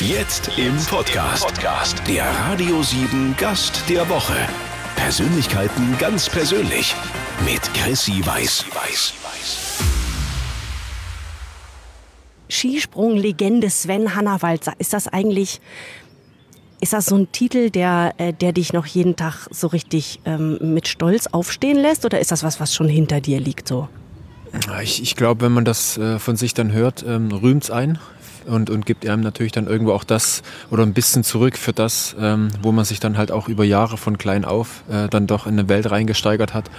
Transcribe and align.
Jetzt 0.00 0.50
im 0.58 0.76
Podcast. 0.76 1.46
Der 2.06 2.26
Radio 2.26 2.82
7 2.82 3.34
Gast 3.38 3.82
der 3.88 4.06
Woche. 4.10 4.34
Persönlichkeiten 4.94 5.96
ganz 5.98 6.28
persönlich. 6.28 6.94
Mit 7.46 7.62
Chrissy 7.72 8.20
Weiß. 8.26 8.66
Skisprung-Legende 12.50 13.70
Sven 13.70 14.14
Hannawald. 14.14 14.70
Ist 14.78 14.92
das 14.92 15.08
eigentlich, 15.08 15.62
ist 16.82 16.92
das 16.92 17.06
so 17.06 17.16
ein 17.16 17.32
Titel, 17.32 17.70
der, 17.70 18.12
äh, 18.18 18.34
der 18.34 18.52
dich 18.52 18.74
noch 18.74 18.84
jeden 18.84 19.16
Tag 19.16 19.48
so 19.50 19.68
richtig 19.68 20.20
ähm, 20.26 20.58
mit 20.74 20.88
Stolz 20.88 21.26
aufstehen 21.28 21.78
lässt? 21.78 22.04
Oder 22.04 22.20
ist 22.20 22.30
das 22.32 22.42
was, 22.42 22.60
was 22.60 22.74
schon 22.74 22.90
hinter 22.90 23.22
dir 23.22 23.40
liegt 23.40 23.66
so? 23.66 23.88
Ich, 24.82 25.02
ich 25.02 25.16
glaube, 25.16 25.46
wenn 25.46 25.52
man 25.52 25.64
das 25.64 25.96
äh, 25.96 26.18
von 26.18 26.36
sich 26.36 26.52
dann 26.52 26.72
hört, 26.72 27.02
ähm, 27.02 27.32
rühmt 27.32 27.64
es 27.64 27.70
ein 27.70 27.98
und, 28.46 28.70
und 28.70 28.86
gibt 28.86 29.06
einem 29.06 29.22
natürlich 29.22 29.52
dann 29.52 29.66
irgendwo 29.66 29.92
auch 29.92 30.04
das 30.04 30.42
oder 30.70 30.82
ein 30.82 30.92
bisschen 30.92 31.24
zurück 31.24 31.56
für 31.56 31.72
das, 31.72 32.16
ähm, 32.18 32.48
wo 32.62 32.72
man 32.72 32.84
sich 32.84 33.00
dann 33.00 33.18
halt 33.18 33.30
auch 33.30 33.48
über 33.48 33.64
Jahre 33.64 33.96
von 33.96 34.18
klein 34.18 34.44
auf 34.44 34.84
äh, 34.90 35.08
dann 35.08 35.26
doch 35.26 35.46
in 35.46 35.58
eine 35.58 35.68
Welt 35.68 35.90
reingesteigert 35.90 36.54
hat, 36.54 36.70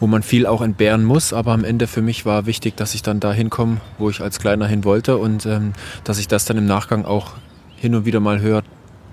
wo 0.00 0.06
man 0.06 0.22
viel 0.22 0.46
auch 0.46 0.62
entbehren 0.62 1.04
muss. 1.04 1.32
Aber 1.32 1.52
am 1.52 1.64
Ende 1.64 1.86
für 1.86 2.02
mich 2.02 2.26
war 2.26 2.46
wichtig, 2.46 2.76
dass 2.76 2.94
ich 2.94 3.02
dann 3.02 3.20
da 3.20 3.32
hinkomme, 3.32 3.80
wo 3.98 4.10
ich 4.10 4.20
als 4.20 4.38
Kleiner 4.38 4.66
hin 4.66 4.84
wollte 4.84 5.16
und 5.16 5.46
ähm, 5.46 5.72
dass 6.04 6.18
ich 6.18 6.28
das 6.28 6.44
dann 6.44 6.58
im 6.58 6.66
Nachgang 6.66 7.04
auch 7.04 7.32
hin 7.76 7.94
und 7.94 8.04
wieder 8.04 8.20
mal 8.20 8.40
höre, 8.40 8.62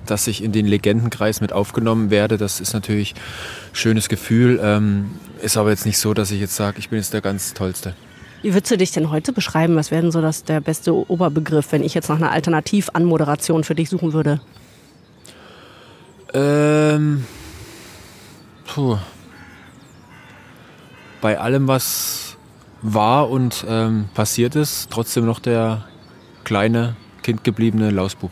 dass 0.06 0.28
ich 0.28 0.44
in 0.44 0.52
den 0.52 0.66
Legendenkreis 0.66 1.42
mit 1.42 1.54
aufgenommen 1.54 2.10
werde. 2.10 2.38
Das 2.38 2.60
ist 2.60 2.74
natürlich 2.74 3.14
ein 3.14 3.76
schönes 3.76 4.10
Gefühl. 4.10 4.60
Ähm, 4.62 5.12
ist 5.42 5.58
aber 5.58 5.70
jetzt 5.70 5.86
nicht 5.86 5.98
so, 5.98 6.14
dass 6.14 6.32
ich 6.32 6.40
jetzt 6.40 6.56
sage, 6.56 6.80
ich 6.80 6.90
bin 6.90 7.00
jetzt 7.00 7.14
der 7.14 7.22
ganz 7.22 7.54
Tollste. 7.54 7.94
Wie 8.44 8.54
würdest 8.54 8.72
du 8.72 8.78
dich 8.78 8.92
denn 8.92 9.10
heute 9.10 9.32
beschreiben? 9.32 9.78
Was 9.78 9.90
wäre 9.90 10.02
denn 10.02 10.12
so 10.12 10.22
das, 10.22 10.44
der 10.44 10.60
beste 10.60 10.94
Oberbegriff, 11.10 11.72
wenn 11.72 11.82
ich 11.82 11.94
jetzt 11.94 12.10
nach 12.10 12.18
einer 12.18 12.34
Alternativanmoderation 12.34 13.64
für 13.64 13.74
dich 13.74 13.90
suchen 13.90 14.12
würde? 14.12 14.42
Ähm, 16.34 17.24
puh. 18.66 18.98
Bei 21.22 21.40
allem, 21.40 21.70
was 21.70 22.36
war 22.82 23.30
und 23.30 23.66
ähm, 23.66 24.10
passiert 24.14 24.58
ist, 24.58 24.90
trotzdem 24.92 25.26
noch 25.26 25.40
der 25.40 25.86
kleine, 26.44 26.98
kindgebliebene 27.22 27.92
Lausbub. 27.92 28.32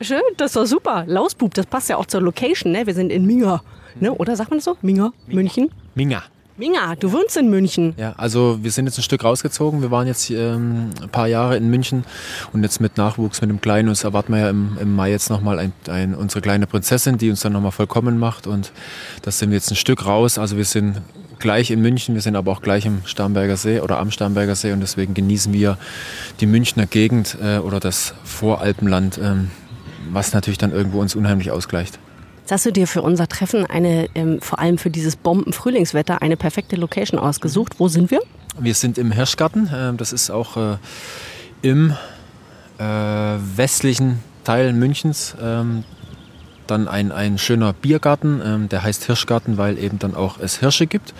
Schön, 0.00 0.22
das 0.38 0.56
war 0.56 0.64
super. 0.64 1.04
Lausbub, 1.06 1.52
das 1.52 1.66
passt 1.66 1.90
ja 1.90 1.98
auch 1.98 2.06
zur 2.06 2.22
Location, 2.22 2.72
ne? 2.72 2.86
Wir 2.86 2.94
sind 2.94 3.10
in 3.10 3.26
Minga, 3.26 3.62
ne? 4.00 4.10
Oder 4.10 4.36
sagt 4.36 4.48
man 4.48 4.60
das 4.60 4.64
so? 4.64 4.78
Minga, 4.80 5.12
München? 5.26 5.70
Minga. 5.94 6.22
Minga, 6.58 6.96
du 6.96 7.12
wohnst 7.12 7.36
in 7.36 7.50
München. 7.50 7.94
Ja, 7.96 8.14
also 8.16 8.58
wir 8.60 8.72
sind 8.72 8.86
jetzt 8.86 8.98
ein 8.98 9.04
Stück 9.04 9.22
rausgezogen. 9.22 9.80
Wir 9.80 9.92
waren 9.92 10.08
jetzt 10.08 10.28
ähm, 10.28 10.90
ein 11.00 11.08
paar 11.08 11.28
Jahre 11.28 11.56
in 11.56 11.70
München 11.70 12.04
und 12.52 12.64
jetzt 12.64 12.80
mit 12.80 12.96
Nachwuchs, 12.96 13.40
mit 13.40 13.48
dem 13.48 13.60
Kleinen. 13.60 13.88
Uns 13.88 14.02
erwarten 14.02 14.32
wir 14.32 14.40
ja 14.40 14.50
im, 14.50 14.76
im 14.80 14.96
Mai 14.96 15.12
jetzt 15.12 15.30
nochmal 15.30 15.60
ein, 15.60 15.72
ein, 15.86 16.16
unsere 16.16 16.40
kleine 16.40 16.66
Prinzessin, 16.66 17.16
die 17.16 17.30
uns 17.30 17.42
dann 17.42 17.52
nochmal 17.52 17.70
vollkommen 17.70 18.18
macht. 18.18 18.48
Und 18.48 18.72
das 19.22 19.38
sind 19.38 19.50
wir 19.50 19.56
jetzt 19.56 19.70
ein 19.70 19.76
Stück 19.76 20.04
raus. 20.04 20.36
Also 20.36 20.56
wir 20.56 20.64
sind 20.64 21.00
gleich 21.38 21.70
in 21.70 21.80
München, 21.80 22.16
wir 22.16 22.22
sind 22.22 22.34
aber 22.34 22.50
auch 22.50 22.60
gleich 22.60 22.84
im 22.86 23.02
Starnberger 23.04 23.56
See 23.56 23.78
oder 23.78 24.00
am 24.00 24.10
Starnberger 24.10 24.56
See 24.56 24.72
und 24.72 24.80
deswegen 24.80 25.14
genießen 25.14 25.52
wir 25.52 25.78
die 26.40 26.46
Münchner 26.46 26.86
Gegend 26.86 27.38
äh, 27.40 27.58
oder 27.58 27.78
das 27.78 28.14
Voralpenland, 28.24 29.20
ähm, 29.22 29.52
was 30.10 30.32
natürlich 30.32 30.58
dann 30.58 30.72
irgendwo 30.72 31.00
uns 31.00 31.14
unheimlich 31.14 31.52
ausgleicht. 31.52 32.00
Jetzt 32.48 32.52
hast 32.52 32.64
du 32.64 32.72
dir 32.72 32.86
für 32.86 33.02
unser 33.02 33.28
Treffen 33.28 33.66
eine, 33.66 34.08
ähm, 34.14 34.40
vor 34.40 34.58
allem 34.58 34.78
für 34.78 34.88
dieses 34.88 35.16
Bomben-Frühlingswetter, 35.16 36.22
eine 36.22 36.38
perfekte 36.38 36.76
Location 36.76 37.20
ausgesucht. 37.20 37.74
Wo 37.76 37.88
sind 37.88 38.10
wir? 38.10 38.22
Wir 38.58 38.72
sind 38.72 38.96
im 38.96 39.12
Hirschgarten. 39.12 39.68
Ähm, 39.70 39.98
das 39.98 40.14
ist 40.14 40.30
auch 40.30 40.56
äh, 40.56 40.76
im 41.60 41.94
äh, 42.78 42.82
westlichen 42.82 44.20
Teil 44.44 44.72
Münchens. 44.72 45.36
Ähm, 45.38 45.84
dann 46.66 46.88
ein, 46.88 47.12
ein 47.12 47.36
schöner 47.36 47.74
Biergarten, 47.74 48.40
ähm, 48.42 48.68
der 48.70 48.82
heißt 48.82 49.04
Hirschgarten, 49.04 49.58
weil 49.58 49.76
eben 49.78 49.98
dann 49.98 50.14
auch 50.14 50.40
es 50.40 50.58
Hirsche 50.58 50.86
gibt. 50.86 51.12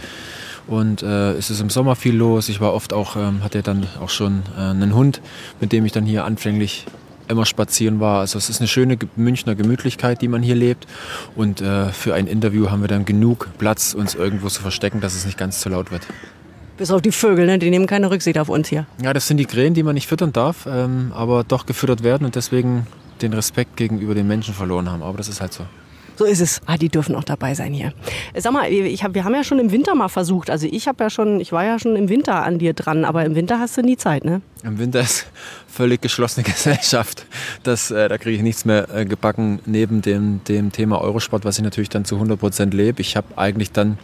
Und 0.67 1.03
äh, 1.03 1.33
es 1.33 1.51
ist 1.51 1.61
im 1.61 1.69
Sommer 1.69 1.95
viel 1.95 2.17
los. 2.17 2.49
Ich 2.49 2.63
war 2.63 2.73
oft 2.73 2.95
auch, 2.95 3.17
ähm, 3.17 3.45
hatte 3.45 3.61
dann 3.63 3.87
auch 4.01 4.09
schon 4.09 4.45
äh, 4.57 4.63
einen 4.63 4.95
Hund, 4.95 5.21
mit 5.61 5.73
dem 5.73 5.85
ich 5.85 5.93
dann 5.93 6.07
hier 6.07 6.25
anfänglich 6.25 6.87
immer 7.29 7.47
spazieren 7.47 8.01
war. 8.01 8.21
Also 8.21 8.39
es 8.39 8.49
ist 8.49 8.61
eine 8.61 8.69
schöne 8.69 8.99
Münchner 9.17 9.55
Gemütlichkeit, 9.55 10.21
die 10.23 10.29
man 10.29 10.43
hier 10.43 10.55
lebt. 10.55 10.87
Und 11.37 11.61
äh, 11.61 11.91
für 11.93 12.15
ein 12.15 12.27
Interview 12.27 12.71
haben 12.71 12.81
wir 12.81 12.89
dann 12.89 13.05
genug 13.05 13.49
Platz, 13.59 13.95
uns 13.95 14.15
irgendwo 14.15 14.49
zu 14.49 14.63
verstecken, 14.63 15.01
dass 15.01 15.15
es 15.15 15.25
nicht 15.25 15.39
ganz 15.39 15.61
zu 15.61 15.69
laut 15.69 15.91
wird. 15.91 16.03
Bis 16.77 16.91
auf 16.93 17.03
die 17.03 17.11
Vögel, 17.11 17.47
ne? 17.47 17.59
die 17.59 17.71
nehmen 17.71 17.87
keine 17.87 18.11
Rücksicht 18.11 18.39
auf 18.39 18.49
uns 18.49 18.69
hier. 18.69 18.87
Ja, 19.03 19.13
das 19.13 19.27
sind 19.27 19.39
die 19.39 19.47
Krähen, 19.47 19.75
die 19.75 19.83
man 19.83 19.95
nicht 19.95 20.07
füttern 20.07 20.33
darf, 20.33 20.67
ähm, 20.71 21.13
aber 21.13 21.43
doch 21.43 21.67
gefüttert 21.67 22.05
werden 22.05 22.25
und 22.25 22.37
deswegen 22.37 22.87
den 23.21 23.33
Respekt 23.33 23.77
gegenüber 23.77 24.15
den 24.15 24.29
Menschen 24.29 24.55
verloren 24.55 24.89
haben. 24.89 25.03
Aber 25.03 25.19
das 25.19 25.29
ist 25.29 25.41
halt 25.41 25.53
so. 25.53 25.65
So 26.19 26.25
ist 26.25 26.41
es. 26.41 26.61
Ah, 26.67 26.77
die 26.77 26.89
dürfen 26.89 27.15
auch 27.15 27.23
dabei 27.23 27.55
sein 27.55 27.73
hier. 27.73 27.93
Sag 28.37 28.53
mal, 28.53 28.69
ich 28.69 29.05
hab, 29.05 29.15
wir 29.15 29.23
haben 29.23 29.35
ja 29.37 29.45
schon 29.45 29.61
im 29.61 29.71
Winter 29.71 29.95
mal 29.95 30.09
versucht. 30.09 30.51
Also 30.51 30.67
ich 30.69 30.89
habe 30.89 31.05
ja 31.05 31.11
schon, 31.11 31.39
ich 31.39 31.53
war 31.53 31.65
ja 31.65 31.79
schon 31.79 31.95
im 31.95 32.09
Winter 32.09 32.43
an 32.43 32.59
dir 32.59 32.73
dran, 32.73 33.05
aber 33.05 33.25
im 33.25 33.37
Winter 33.37 33.61
hast 33.61 33.77
du 33.77 33.83
nie 33.83 33.97
Zeit, 33.97 34.25
ne? 34.25 34.41
Im 34.65 34.81
Winter 34.81 34.99
ist 34.99 35.27
völlig 35.69 36.01
geschlossene 36.01 36.43
Gesellschaft. 36.53 37.25
Das, 37.63 37.93
äh, 37.93 38.09
da 38.09 38.19
kriege 38.19 38.35
ich 38.35 38.43
nichts 38.43 38.65
mehr 38.65 38.93
äh, 38.93 39.05
gebacken 39.05 39.61
neben 39.65 40.03
dem, 40.03 40.41
dem 40.49 40.73
Thema 40.73 41.01
Eurosport, 41.01 41.45
was 41.45 41.57
ich 41.59 41.63
natürlich 41.63 41.89
dann 41.89 42.05
zu 42.05 42.17
100 42.17 42.41
Prozent 42.41 42.75
lebe. 42.75 43.01
Ich 43.01 43.17
habe 43.17 43.39
eigentlich 43.39 43.71
dann 43.71 43.97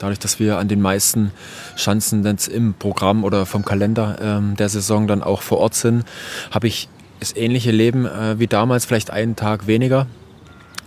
Dadurch, 0.00 0.18
dass 0.18 0.40
wir 0.40 0.56
an 0.56 0.66
den 0.66 0.80
meisten 0.80 1.30
Schanzen 1.76 2.24
im 2.24 2.72
Programm 2.72 3.22
oder 3.22 3.44
vom 3.44 3.66
Kalender 3.66 4.16
ähm, 4.22 4.56
der 4.56 4.70
Saison 4.70 5.06
dann 5.06 5.22
auch 5.22 5.42
vor 5.42 5.58
Ort 5.58 5.74
sind, 5.74 6.06
habe 6.50 6.68
ich 6.68 6.88
das 7.20 7.36
ähnliche 7.36 7.70
Leben 7.70 8.06
äh, 8.06 8.38
wie 8.38 8.46
damals, 8.46 8.86
vielleicht 8.86 9.10
einen 9.10 9.36
Tag 9.36 9.66
weniger 9.66 10.06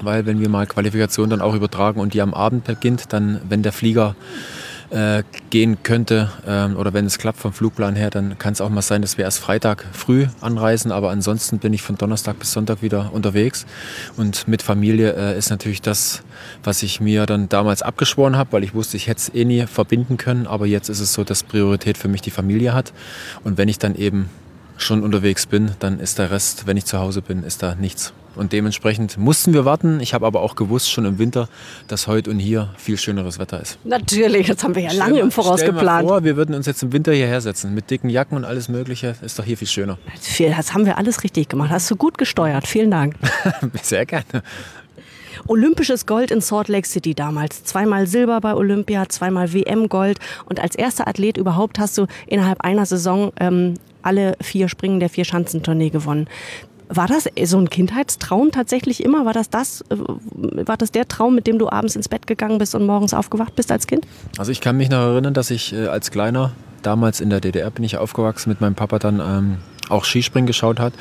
weil 0.05 0.25
wenn 0.25 0.39
wir 0.39 0.49
mal 0.49 0.67
Qualifikation 0.67 1.29
dann 1.29 1.41
auch 1.41 1.55
übertragen 1.55 1.99
und 1.99 2.13
die 2.13 2.21
am 2.21 2.33
Abend 2.33 2.65
beginnt, 2.65 3.13
dann, 3.13 3.41
wenn 3.47 3.63
der 3.63 3.71
Flieger 3.71 4.15
äh, 4.93 5.23
gehen 5.49 5.77
könnte 5.81 6.29
äh, 6.45 6.71
oder 6.73 6.93
wenn 6.93 7.05
es 7.05 7.17
klappt 7.17 7.39
vom 7.39 7.51
Flugplan 7.51 7.95
her, 7.95 8.11
dann 8.11 8.37
kann 8.37 8.53
es 8.53 8.61
auch 8.61 8.69
mal 8.69 8.81
sein, 8.81 9.01
dass 9.01 9.17
wir 9.17 9.25
erst 9.25 9.39
Freitag 9.39 9.85
früh 9.91 10.27
anreisen, 10.39 10.91
aber 10.91 11.09
ansonsten 11.09 11.57
bin 11.57 11.73
ich 11.73 11.81
von 11.81 11.97
Donnerstag 11.97 12.37
bis 12.37 12.51
Sonntag 12.51 12.81
wieder 12.81 13.11
unterwegs. 13.11 13.65
Und 14.17 14.47
mit 14.47 14.61
Familie 14.61 15.15
äh, 15.15 15.37
ist 15.37 15.49
natürlich 15.49 15.81
das, 15.81 16.21
was 16.63 16.83
ich 16.83 17.01
mir 17.01 17.25
dann 17.25 17.49
damals 17.49 17.81
abgeschworen 17.81 18.37
habe, 18.37 18.51
weil 18.53 18.63
ich 18.63 18.75
wusste, 18.75 18.97
ich 18.97 19.07
hätte 19.07 19.19
es 19.19 19.33
eh 19.33 19.45
nie 19.45 19.65
verbinden 19.65 20.17
können, 20.17 20.45
aber 20.45 20.67
jetzt 20.67 20.89
ist 20.89 20.99
es 20.99 21.13
so, 21.13 21.23
dass 21.23 21.43
Priorität 21.43 21.97
für 21.97 22.07
mich 22.07 22.21
die 22.21 22.31
Familie 22.31 22.73
hat. 22.73 22.93
Und 23.43 23.57
wenn 23.57 23.69
ich 23.69 23.79
dann 23.79 23.95
eben 23.95 24.29
schon 24.77 25.01
unterwegs 25.01 25.47
bin, 25.47 25.71
dann 25.79 25.99
ist 25.99 26.19
der 26.19 26.29
Rest, 26.29 26.67
wenn 26.67 26.77
ich 26.77 26.85
zu 26.85 26.99
Hause 26.99 27.21
bin, 27.21 27.43
ist 27.43 27.63
da 27.63 27.75
nichts. 27.75 28.13
Und 28.35 28.51
dementsprechend 28.53 29.17
mussten 29.17 29.53
wir 29.53 29.65
warten. 29.65 29.99
Ich 29.99 30.13
habe 30.13 30.25
aber 30.25 30.41
auch 30.41 30.55
gewusst 30.55 30.91
schon 30.91 31.05
im 31.05 31.19
Winter, 31.19 31.47
dass 31.87 32.07
heute 32.07 32.31
und 32.31 32.39
hier 32.39 32.69
viel 32.77 32.97
schöneres 32.97 33.39
Wetter 33.39 33.61
ist. 33.61 33.77
Natürlich, 33.83 34.47
das 34.47 34.63
haben 34.63 34.75
wir 34.75 34.83
ja 34.83 34.89
stell 34.89 34.99
lange 34.99 35.19
im 35.19 35.31
Voraus 35.31 35.59
stell 35.59 35.71
geplant. 35.71 36.07
Vor, 36.07 36.23
wir 36.23 36.35
würden 36.35 36.55
uns 36.55 36.65
jetzt 36.65 36.81
im 36.83 36.93
Winter 36.93 37.13
hierher 37.13 37.41
setzen 37.41 37.73
mit 37.73 37.89
dicken 37.91 38.09
Jacken 38.09 38.37
und 38.37 38.45
alles 38.45 38.69
Mögliche. 38.69 39.15
Ist 39.21 39.37
doch 39.37 39.45
hier 39.45 39.57
viel 39.57 39.67
schöner. 39.67 39.97
Das 40.39 40.73
haben 40.73 40.85
wir 40.85 40.97
alles 40.97 41.23
richtig 41.23 41.49
gemacht. 41.49 41.69
Hast 41.69 41.89
du 41.91 41.95
gut 41.95 42.17
gesteuert. 42.17 42.67
Vielen 42.67 42.91
Dank. 42.91 43.15
Sehr 43.81 44.05
gerne. 44.05 44.43
Olympisches 45.47 46.05
Gold 46.05 46.31
in 46.31 46.41
Salt 46.41 46.67
Lake 46.67 46.87
City 46.87 47.13
damals. 47.13 47.63
Zweimal 47.63 48.07
Silber 48.07 48.39
bei 48.39 48.53
Olympia, 48.53 49.09
zweimal 49.09 49.53
WM-Gold. 49.53 50.19
Und 50.45 50.59
als 50.59 50.75
erster 50.75 51.07
Athlet 51.07 51.37
überhaupt 51.37 51.79
hast 51.79 51.97
du 51.97 52.07
innerhalb 52.27 52.61
einer 52.61 52.85
Saison 52.85 53.31
ähm, 53.39 53.75
alle 54.01 54.35
vier 54.41 54.69
Springen 54.69 54.99
der 54.99 55.09
Vier-Schanzentournee 55.09 55.89
gewonnen. 55.89 56.27
War 56.95 57.07
das 57.07 57.27
so 57.45 57.57
ein 57.57 57.69
Kindheitstraum 57.69 58.51
tatsächlich 58.51 59.03
immer? 59.03 59.25
War 59.25 59.33
das 59.33 59.49
das? 59.49 59.81
Äh, 59.89 59.95
war 60.67 60.77
das 60.77 60.91
der 60.91 61.07
Traum, 61.07 61.33
mit 61.33 61.47
dem 61.47 61.57
du 61.57 61.69
abends 61.69 61.95
ins 61.95 62.07
Bett 62.07 62.27
gegangen 62.27 62.59
bist 62.59 62.75
und 62.75 62.85
morgens 62.85 63.13
aufgewacht 63.15 63.55
bist 63.55 63.71
als 63.71 63.87
Kind? 63.87 64.05
Also 64.37 64.51
ich 64.51 64.61
kann 64.61 64.77
mich 64.77 64.89
noch 64.89 64.99
erinnern, 64.99 65.33
dass 65.33 65.49
ich 65.49 65.73
äh, 65.73 65.87
als 65.87 66.11
Kleiner, 66.11 66.51
damals 66.83 67.19
in 67.19 67.31
der 67.31 67.39
DDR 67.39 67.71
bin 67.71 67.83
ich 67.83 67.97
aufgewachsen, 67.97 68.49
mit 68.49 68.61
meinem 68.61 68.75
Papa 68.75 68.99
dann 68.99 69.19
ähm, 69.19 69.57
auch 69.89 70.05
Skispringen 70.05 70.45
geschaut 70.45 70.79
hat. 70.79 70.93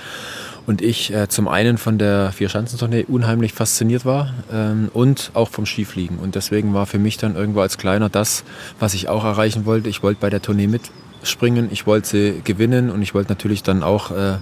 Und 0.64 0.80
ich 0.80 1.12
äh, 1.12 1.28
zum 1.28 1.48
einen 1.48 1.76
von 1.76 1.98
der 1.98 2.32
Vierschanzentournee 2.32 3.04
unheimlich 3.08 3.52
fasziniert 3.52 4.06
war 4.06 4.32
ähm, 4.52 4.90
und 4.94 5.32
auch 5.34 5.50
vom 5.50 5.66
Skifliegen. 5.66 6.18
Und 6.18 6.36
deswegen 6.36 6.72
war 6.72 6.86
für 6.86 6.98
mich 6.98 7.18
dann 7.18 7.36
irgendwo 7.36 7.60
als 7.60 7.76
Kleiner 7.76 8.08
das, 8.08 8.44
was 8.78 8.94
ich 8.94 9.08
auch 9.08 9.24
erreichen 9.24 9.66
wollte. 9.66 9.88
Ich 9.88 10.02
wollte 10.02 10.20
bei 10.20 10.30
der 10.30 10.40
Tournee 10.40 10.68
mitspringen, 10.68 11.68
ich 11.70 11.86
wollte 11.86 12.08
sie 12.08 12.40
gewinnen 12.44 12.90
und 12.90 13.02
ich 13.02 13.12
wollte 13.12 13.30
natürlich 13.30 13.62
dann 13.62 13.82
auch 13.82 14.12
äh, 14.12 14.36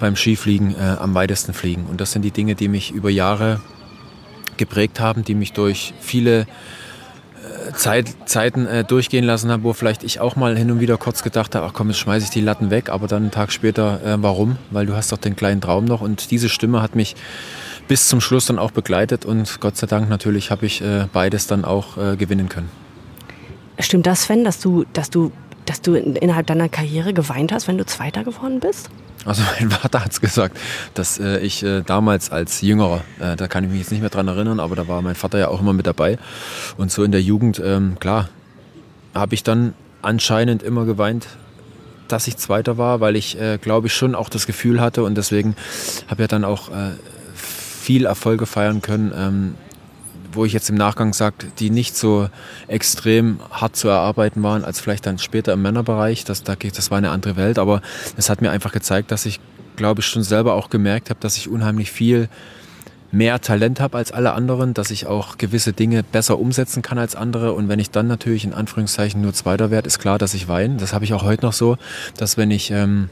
beim 0.00 0.16
Skifliegen 0.16 0.74
äh, 0.74 0.96
am 0.98 1.14
weitesten 1.14 1.52
fliegen. 1.52 1.86
Und 1.86 2.00
das 2.00 2.12
sind 2.12 2.22
die 2.22 2.30
Dinge, 2.32 2.54
die 2.54 2.68
mich 2.68 2.90
über 2.90 3.10
Jahre 3.10 3.60
geprägt 4.56 5.00
haben, 5.00 5.24
die 5.24 5.34
mich 5.34 5.52
durch 5.52 5.94
viele 6.00 6.40
äh, 6.40 7.72
Zeit, 7.74 8.08
Zeiten 8.26 8.66
äh, 8.66 8.84
durchgehen 8.84 9.24
lassen 9.24 9.50
haben, 9.50 9.62
wo 9.62 9.72
vielleicht 9.72 10.02
ich 10.02 10.20
auch 10.20 10.36
mal 10.36 10.56
hin 10.56 10.70
und 10.70 10.80
wieder 10.80 10.96
kurz 10.98 11.22
gedacht 11.22 11.54
habe, 11.54 11.66
ach 11.66 11.72
komm, 11.72 11.88
jetzt 11.88 11.98
schmeiße 11.98 12.24
ich 12.24 12.30
die 12.30 12.40
Latten 12.40 12.70
weg, 12.70 12.88
aber 12.88 13.06
dann 13.06 13.22
einen 13.22 13.30
Tag 13.30 13.52
später, 13.52 14.00
äh, 14.04 14.22
warum? 14.22 14.56
Weil 14.70 14.86
du 14.86 14.96
hast 14.96 15.12
doch 15.12 15.18
den 15.18 15.36
kleinen 15.36 15.60
Traum 15.60 15.84
noch 15.84 16.00
und 16.00 16.30
diese 16.30 16.48
Stimme 16.48 16.82
hat 16.82 16.96
mich 16.96 17.16
bis 17.88 18.08
zum 18.08 18.20
Schluss 18.20 18.46
dann 18.46 18.58
auch 18.58 18.70
begleitet 18.70 19.24
und 19.24 19.60
Gott 19.60 19.76
sei 19.76 19.86
Dank 19.86 20.08
natürlich 20.08 20.50
habe 20.50 20.66
ich 20.66 20.82
äh, 20.82 21.06
beides 21.12 21.46
dann 21.46 21.64
auch 21.64 21.96
äh, 21.96 22.16
gewinnen 22.16 22.48
können. 22.48 22.68
Stimmt 23.78 24.06
das, 24.06 24.24
Sven, 24.24 24.44
dass 24.44 24.60
du, 24.60 24.84
dass 24.92 25.10
du, 25.10 25.32
dass 25.70 25.82
du 25.82 25.94
innerhalb 25.94 26.48
deiner 26.48 26.68
Karriere 26.68 27.14
geweint 27.14 27.52
hast, 27.52 27.68
wenn 27.68 27.78
du 27.78 27.86
Zweiter 27.86 28.24
geworden 28.24 28.58
bist? 28.58 28.90
Also 29.24 29.44
mein 29.60 29.70
Vater 29.70 30.04
hat 30.04 30.10
es 30.10 30.20
gesagt, 30.20 30.58
dass 30.94 31.20
äh, 31.20 31.38
ich 31.38 31.62
äh, 31.62 31.82
damals 31.82 32.32
als 32.32 32.60
Jüngerer, 32.60 33.02
äh, 33.20 33.36
da 33.36 33.46
kann 33.46 33.62
ich 33.62 33.70
mich 33.70 33.78
jetzt 33.78 33.92
nicht 33.92 34.00
mehr 34.00 34.10
dran 34.10 34.26
erinnern, 34.26 34.58
aber 34.58 34.74
da 34.74 34.88
war 34.88 35.00
mein 35.00 35.14
Vater 35.14 35.38
ja 35.38 35.46
auch 35.46 35.60
immer 35.60 35.72
mit 35.72 35.86
dabei. 35.86 36.18
Und 36.76 36.90
so 36.90 37.04
in 37.04 37.12
der 37.12 37.22
Jugend, 37.22 37.62
ähm, 37.64 37.98
klar, 38.00 38.30
habe 39.14 39.32
ich 39.36 39.44
dann 39.44 39.74
anscheinend 40.02 40.64
immer 40.64 40.86
geweint, 40.86 41.28
dass 42.08 42.26
ich 42.26 42.36
Zweiter 42.36 42.76
war, 42.76 42.98
weil 43.00 43.14
ich, 43.14 43.40
äh, 43.40 43.58
glaube 43.58 43.86
ich, 43.86 43.94
schon 43.94 44.16
auch 44.16 44.28
das 44.28 44.46
Gefühl 44.46 44.80
hatte 44.80 45.04
und 45.04 45.14
deswegen 45.14 45.54
habe 46.08 46.22
ja 46.22 46.26
dann 46.26 46.42
auch 46.42 46.68
äh, 46.70 46.94
viel 47.34 48.06
Erfolge 48.06 48.46
feiern 48.46 48.82
können, 48.82 49.12
ähm, 49.16 49.54
wo 50.32 50.44
ich 50.44 50.52
jetzt 50.52 50.70
im 50.70 50.76
Nachgang 50.76 51.12
sage, 51.12 51.46
die 51.58 51.70
nicht 51.70 51.96
so 51.96 52.28
extrem 52.68 53.40
hart 53.50 53.76
zu 53.76 53.88
erarbeiten 53.88 54.42
waren, 54.42 54.64
als 54.64 54.80
vielleicht 54.80 55.06
dann 55.06 55.18
später 55.18 55.52
im 55.52 55.62
Männerbereich. 55.62 56.24
Das, 56.24 56.42
das 56.44 56.90
war 56.90 56.98
eine 56.98 57.10
andere 57.10 57.36
Welt, 57.36 57.58
aber 57.58 57.82
es 58.16 58.30
hat 58.30 58.40
mir 58.40 58.50
einfach 58.50 58.72
gezeigt, 58.72 59.10
dass 59.10 59.26
ich, 59.26 59.40
glaube 59.76 60.00
ich, 60.00 60.06
schon 60.06 60.22
selber 60.22 60.54
auch 60.54 60.70
gemerkt 60.70 61.10
habe, 61.10 61.20
dass 61.20 61.36
ich 61.36 61.48
unheimlich 61.48 61.90
viel 61.90 62.28
mehr 63.12 63.40
Talent 63.40 63.80
habe 63.80 63.98
als 63.98 64.12
alle 64.12 64.32
anderen, 64.32 64.74
dass 64.74 64.90
ich 64.90 65.06
auch 65.06 65.36
gewisse 65.36 65.72
Dinge 65.72 66.02
besser 66.02 66.38
umsetzen 66.38 66.82
kann 66.82 66.98
als 66.98 67.16
andere. 67.16 67.52
Und 67.54 67.68
wenn 67.68 67.80
ich 67.80 67.90
dann 67.90 68.06
natürlich 68.06 68.44
in 68.44 68.54
Anführungszeichen 68.54 69.20
nur 69.20 69.32
Zweiter 69.32 69.70
werde, 69.70 69.88
ist 69.88 69.98
klar, 69.98 70.18
dass 70.18 70.34
ich 70.34 70.48
weine. 70.48 70.76
Das 70.76 70.92
habe 70.92 71.04
ich 71.04 71.12
auch 71.12 71.24
heute 71.24 71.44
noch 71.44 71.52
so, 71.52 71.76
dass 72.16 72.36
wenn 72.36 72.50
ich 72.50 72.70
ähm, 72.70 73.08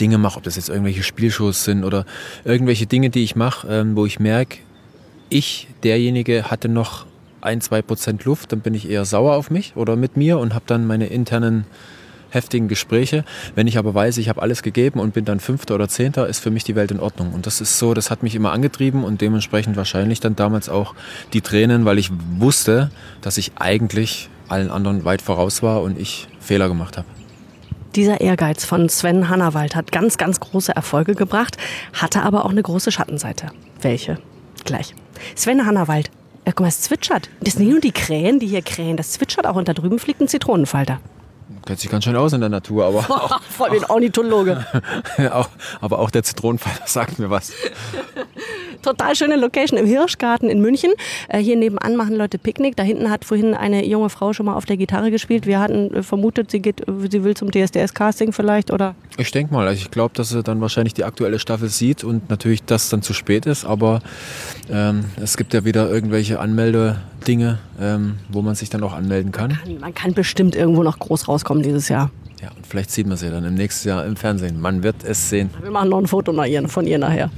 Dinge 0.00 0.18
mache, 0.18 0.36
ob 0.36 0.44
das 0.44 0.56
jetzt 0.56 0.68
irgendwelche 0.68 1.02
Spielshows 1.02 1.64
sind 1.64 1.84
oder 1.84 2.06
irgendwelche 2.44 2.86
Dinge, 2.86 3.10
die 3.10 3.24
ich 3.24 3.36
mache, 3.36 3.68
ähm, 3.68 3.96
wo 3.96 4.06
ich 4.06 4.20
merke, 4.20 4.58
ich, 5.30 5.68
derjenige, 5.82 6.50
hatte 6.50 6.68
noch 6.68 7.06
ein, 7.40 7.60
zwei 7.60 7.82
Prozent 7.82 8.24
Luft, 8.24 8.52
dann 8.52 8.60
bin 8.60 8.74
ich 8.74 8.88
eher 8.88 9.04
sauer 9.04 9.36
auf 9.36 9.50
mich 9.50 9.74
oder 9.76 9.96
mit 9.96 10.16
mir 10.16 10.38
und 10.38 10.54
habe 10.54 10.64
dann 10.66 10.86
meine 10.86 11.06
internen 11.06 11.64
heftigen 12.30 12.68
Gespräche. 12.68 13.24
Wenn 13.54 13.66
ich 13.66 13.78
aber 13.78 13.94
weiß, 13.94 14.18
ich 14.18 14.28
habe 14.28 14.42
alles 14.42 14.62
gegeben 14.62 15.00
und 15.00 15.14
bin 15.14 15.24
dann 15.24 15.40
Fünfter 15.40 15.74
oder 15.74 15.88
Zehnter, 15.88 16.28
ist 16.28 16.38
für 16.38 16.50
mich 16.50 16.64
die 16.64 16.76
Welt 16.76 16.90
in 16.90 17.00
Ordnung. 17.00 17.32
Und 17.32 17.46
das 17.46 17.60
ist 17.60 17.78
so, 17.78 17.94
das 17.94 18.10
hat 18.10 18.22
mich 18.22 18.34
immer 18.34 18.52
angetrieben 18.52 19.04
und 19.04 19.20
dementsprechend 19.20 19.76
wahrscheinlich 19.76 20.20
dann 20.20 20.36
damals 20.36 20.68
auch 20.68 20.94
die 21.32 21.40
Tränen, 21.40 21.84
weil 21.84 21.98
ich 21.98 22.10
wusste, 22.38 22.90
dass 23.20 23.38
ich 23.38 23.52
eigentlich 23.56 24.28
allen 24.48 24.70
anderen 24.70 25.04
weit 25.04 25.22
voraus 25.22 25.62
war 25.62 25.82
und 25.82 25.98
ich 25.98 26.28
Fehler 26.40 26.68
gemacht 26.68 26.96
habe. 26.96 27.06
Dieser 27.96 28.20
Ehrgeiz 28.20 28.64
von 28.64 28.88
Sven 28.88 29.28
Hannawald 29.28 29.74
hat 29.74 29.90
ganz, 29.90 30.16
ganz 30.16 30.38
große 30.38 30.74
Erfolge 30.74 31.16
gebracht, 31.16 31.56
hatte 31.92 32.22
aber 32.22 32.44
auch 32.44 32.50
eine 32.50 32.62
große 32.62 32.92
Schattenseite. 32.92 33.48
Welche? 33.80 34.18
Gleich. 34.64 34.94
Sven 35.34 35.66
Hannawald. 35.66 36.10
Äh, 36.44 36.52
guck 36.52 36.60
mal, 36.60 36.68
es 36.68 36.80
zwitschert. 36.80 37.28
Das 37.40 37.54
sind 37.54 37.64
nicht 37.64 37.72
nur 37.72 37.80
die 37.80 37.92
Krähen, 37.92 38.38
die 38.38 38.46
hier 38.46 38.62
krähen, 38.62 38.96
das 38.96 39.12
zwitschert 39.12 39.46
auch 39.46 39.56
und 39.56 39.68
da 39.68 39.74
drüben 39.74 39.98
fliegt 39.98 40.20
ein 40.20 40.28
Zitronenfalter. 40.28 41.00
Kennt 41.66 41.78
sich 41.78 41.90
ganz 41.90 42.04
schön 42.04 42.16
aus 42.16 42.32
in 42.32 42.40
der 42.40 42.48
Natur, 42.48 42.86
aber. 42.86 42.98
Auch, 43.10 43.40
Voll 43.42 43.70
den 43.70 43.84
Ornithologe. 43.84 44.64
auch, 45.32 45.48
aber 45.80 45.98
auch 45.98 46.10
der 46.10 46.22
Zitronenfalter 46.22 46.84
sagt 46.86 47.18
mir 47.18 47.28
was. 47.28 47.52
Total 48.82 49.14
schöne 49.14 49.36
Location 49.36 49.78
im 49.78 49.84
Hirschgarten 49.84 50.48
in 50.48 50.62
München. 50.62 50.92
Äh, 51.28 51.40
hier 51.40 51.56
nebenan 51.56 51.96
machen 51.96 52.16
Leute 52.16 52.38
Picknick. 52.38 52.76
Da 52.76 52.82
hinten 52.82 53.10
hat 53.10 53.26
vorhin 53.26 53.52
eine 53.52 53.84
junge 53.84 54.08
Frau 54.08 54.32
schon 54.32 54.46
mal 54.46 54.54
auf 54.54 54.64
der 54.64 54.78
Gitarre 54.78 55.10
gespielt. 55.10 55.46
Wir 55.46 55.60
hatten 55.60 55.94
äh, 55.94 56.02
vermutet, 56.02 56.50
sie, 56.50 56.60
geht, 56.60 56.82
sie 57.10 57.22
will 57.22 57.36
zum 57.36 57.50
DSDS-Casting 57.50 58.32
vielleicht, 58.32 58.70
oder? 58.70 58.94
Ich 59.18 59.30
denke 59.30 59.52
mal. 59.52 59.66
Also 59.66 59.82
ich 59.82 59.90
glaube, 59.90 60.14
dass 60.14 60.30
sie 60.30 60.42
dann 60.42 60.62
wahrscheinlich 60.62 60.94
die 60.94 61.04
aktuelle 61.04 61.38
Staffel 61.38 61.68
sieht 61.68 62.04
und 62.04 62.30
natürlich 62.30 62.64
das 62.64 62.88
dann 62.88 63.02
zu 63.02 63.12
spät 63.12 63.44
ist. 63.44 63.66
Aber 63.66 64.00
ähm, 64.70 65.04
es 65.22 65.36
gibt 65.36 65.52
ja 65.52 65.64
wieder 65.64 65.90
irgendwelche 65.90 66.40
Anmeldedinge, 67.20 67.58
ähm, 67.80 68.16
wo 68.30 68.42
man 68.42 68.54
sich 68.54 68.70
dann 68.70 68.82
auch 68.82 68.92
anmelden 68.92 69.32
kann. 69.32 69.58
Man 69.80 69.94
kann 69.94 70.14
bestimmt 70.14 70.56
irgendwo 70.56 70.82
noch 70.82 70.98
groß 70.98 71.28
rauskommen 71.28 71.62
dieses 71.62 71.88
Jahr. 71.88 72.10
Ja, 72.42 72.48
und 72.56 72.66
vielleicht 72.66 72.90
sieht 72.90 73.06
man 73.06 73.16
sie 73.16 73.30
dann 73.30 73.44
im 73.44 73.54
nächsten 73.54 73.88
Jahr 73.88 74.04
im 74.06 74.16
Fernsehen. 74.16 74.60
Man 74.60 74.82
wird 74.82 75.04
es 75.04 75.28
sehen. 75.28 75.50
Wir 75.60 75.70
machen 75.70 75.90
noch 75.90 75.98
ein 75.98 76.06
Foto 76.06 76.32
von 76.68 76.86
ihr 76.86 76.98
nachher. 76.98 77.30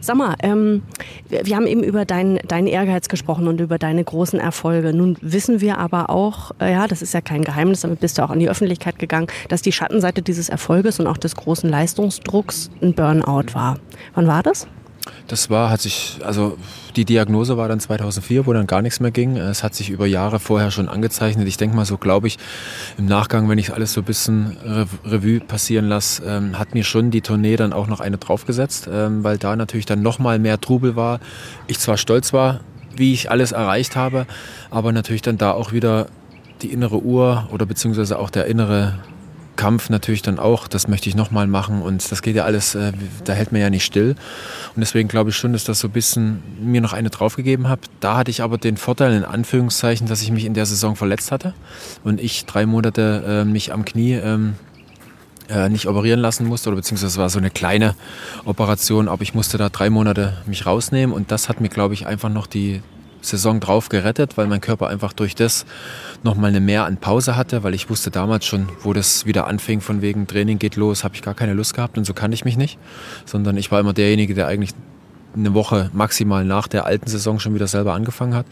Sag 0.00 0.16
mal, 0.16 0.34
ähm, 0.42 0.82
wir, 1.28 1.46
wir, 1.46 1.54
haben 1.54 1.66
eben 1.66 1.84
über 1.84 2.04
deinen 2.04 2.40
dein 2.48 2.66
Ehrgeiz 2.66 3.08
gesprochen 3.08 3.46
und 3.46 3.60
über 3.60 3.78
deine 3.78 4.02
großen 4.02 4.40
Erfolge. 4.40 4.92
Nun 4.92 5.16
wissen 5.20 5.60
wir 5.60 5.78
aber 5.78 6.10
auch, 6.10 6.50
äh, 6.60 6.72
ja, 6.72 6.88
das 6.88 7.02
ist 7.02 7.14
ja 7.14 7.20
kein 7.20 7.44
Geheimnis, 7.44 7.82
damit 7.82 8.00
bist 8.00 8.18
du 8.18 8.24
auch 8.24 8.30
an 8.30 8.40
die 8.40 8.50
Öffentlichkeit 8.50 8.98
gegangen, 8.98 9.28
dass 9.48 9.62
die 9.62 9.70
Schattenseite 9.70 10.20
dieses 10.20 10.48
Erfolges 10.48 10.98
und 10.98 11.06
auch 11.06 11.18
des 11.18 11.36
großen 11.36 11.70
Leistungsdrucks 11.70 12.70
ein 12.82 12.94
Burnout 12.94 13.54
war. 13.54 13.78
Wann 14.14 14.26
war 14.26 14.42
das? 14.42 14.66
Das 15.26 15.50
war, 15.50 15.70
hat 15.70 15.80
sich, 15.80 16.18
also 16.24 16.56
die 16.94 17.04
Diagnose 17.04 17.56
war 17.56 17.68
dann 17.68 17.80
2004, 17.80 18.46
wo 18.46 18.52
dann 18.52 18.66
gar 18.66 18.82
nichts 18.82 19.00
mehr 19.00 19.10
ging. 19.10 19.36
Es 19.36 19.62
hat 19.62 19.74
sich 19.74 19.90
über 19.90 20.06
Jahre 20.06 20.38
vorher 20.38 20.70
schon 20.70 20.88
angezeichnet. 20.88 21.48
Ich 21.48 21.56
denke 21.56 21.74
mal 21.74 21.84
so, 21.84 21.96
glaube 21.96 22.26
ich, 22.26 22.38
im 22.98 23.06
Nachgang, 23.06 23.48
wenn 23.48 23.58
ich 23.58 23.72
alles 23.72 23.92
so 23.92 24.02
ein 24.02 24.04
bisschen 24.04 24.56
Revue 25.04 25.40
passieren 25.40 25.88
lasse, 25.88 26.22
ähm, 26.24 26.58
hat 26.58 26.74
mir 26.74 26.84
schon 26.84 27.10
die 27.10 27.20
Tournee 27.20 27.56
dann 27.56 27.72
auch 27.72 27.86
noch 27.86 28.00
eine 28.00 28.18
draufgesetzt, 28.18 28.88
ähm, 28.92 29.24
weil 29.24 29.38
da 29.38 29.56
natürlich 29.56 29.86
dann 29.86 30.02
nochmal 30.02 30.38
mehr 30.38 30.60
Trubel 30.60 30.96
war. 30.96 31.20
Ich 31.66 31.78
zwar 31.78 31.96
stolz 31.96 32.32
war, 32.32 32.60
wie 32.94 33.12
ich 33.12 33.30
alles 33.30 33.52
erreicht 33.52 33.96
habe, 33.96 34.26
aber 34.70 34.92
natürlich 34.92 35.22
dann 35.22 35.38
da 35.38 35.52
auch 35.52 35.72
wieder 35.72 36.06
die 36.62 36.72
innere 36.72 37.02
Uhr 37.02 37.48
oder 37.50 37.66
beziehungsweise 37.66 38.18
auch 38.18 38.30
der 38.30 38.46
innere 38.46 38.98
Kampf 39.56 39.90
natürlich 39.90 40.22
dann 40.22 40.38
auch, 40.38 40.66
das 40.68 40.88
möchte 40.88 41.08
ich 41.08 41.14
nochmal 41.14 41.46
machen 41.46 41.82
und 41.82 42.10
das 42.10 42.22
geht 42.22 42.36
ja 42.36 42.44
alles, 42.44 42.74
äh, 42.74 42.92
da 43.24 43.32
hält 43.32 43.52
man 43.52 43.60
ja 43.60 43.70
nicht 43.70 43.84
still. 43.84 44.14
Und 44.74 44.80
deswegen 44.80 45.08
glaube 45.08 45.30
ich 45.30 45.36
schon, 45.36 45.52
dass 45.52 45.64
das 45.64 45.80
so 45.80 45.88
ein 45.88 45.92
bisschen 45.92 46.42
mir 46.60 46.80
noch 46.80 46.92
eine 46.92 47.10
draufgegeben 47.10 47.68
habe. 47.68 47.82
Da 48.00 48.16
hatte 48.16 48.30
ich 48.30 48.42
aber 48.42 48.58
den 48.58 48.76
Vorteil 48.76 49.12
in 49.12 49.24
Anführungszeichen, 49.24 50.06
dass 50.06 50.22
ich 50.22 50.30
mich 50.30 50.44
in 50.44 50.54
der 50.54 50.66
Saison 50.66 50.96
verletzt 50.96 51.32
hatte 51.32 51.54
und 52.04 52.20
ich 52.20 52.46
drei 52.46 52.66
Monate 52.66 53.22
äh, 53.26 53.44
mich 53.44 53.72
am 53.72 53.84
Knie 53.84 54.14
ähm, 54.14 54.54
äh, 55.48 55.68
nicht 55.68 55.86
operieren 55.86 56.20
lassen 56.20 56.46
musste 56.46 56.70
oder 56.70 56.76
beziehungsweise 56.76 57.08
es 57.08 57.18
war 57.18 57.28
so 57.28 57.38
eine 57.38 57.50
kleine 57.50 57.94
Operation, 58.44 59.08
aber 59.08 59.22
ich 59.22 59.34
musste 59.34 59.58
da 59.58 59.68
drei 59.68 59.90
Monate 59.90 60.38
mich 60.46 60.66
rausnehmen 60.66 61.14
und 61.14 61.30
das 61.30 61.48
hat 61.48 61.60
mir, 61.60 61.68
glaube 61.68 61.94
ich, 61.94 62.06
einfach 62.06 62.30
noch 62.30 62.46
die 62.46 62.80
Saison 63.22 63.60
drauf 63.60 63.88
gerettet, 63.88 64.36
weil 64.36 64.46
mein 64.46 64.60
Körper 64.60 64.88
einfach 64.88 65.12
durch 65.12 65.34
das 65.34 65.64
nochmal 66.22 66.50
eine 66.50 66.60
mehr 66.60 66.84
an 66.84 66.98
Pause 66.98 67.36
hatte, 67.36 67.62
weil 67.62 67.74
ich 67.74 67.88
wusste 67.88 68.10
damals 68.10 68.44
schon, 68.44 68.68
wo 68.82 68.92
das 68.92 69.24
wieder 69.24 69.46
anfing, 69.46 69.80
von 69.80 70.02
wegen 70.02 70.26
Training 70.26 70.58
geht 70.58 70.76
los, 70.76 71.04
habe 71.04 71.14
ich 71.14 71.22
gar 71.22 71.34
keine 71.34 71.54
Lust 71.54 71.74
gehabt 71.74 71.96
und 71.96 72.04
so 72.04 72.12
kannte 72.14 72.34
ich 72.34 72.44
mich 72.44 72.56
nicht, 72.56 72.78
sondern 73.24 73.56
ich 73.56 73.70
war 73.70 73.80
immer 73.80 73.92
derjenige, 73.92 74.34
der 74.34 74.48
eigentlich 74.48 74.74
eine 75.34 75.54
Woche 75.54 75.90
maximal 75.92 76.44
nach 76.44 76.68
der 76.68 76.86
alten 76.86 77.08
Saison 77.08 77.38
schon 77.38 77.54
wieder 77.54 77.66
selber 77.66 77.94
angefangen 77.94 78.34
hat. 78.34 78.46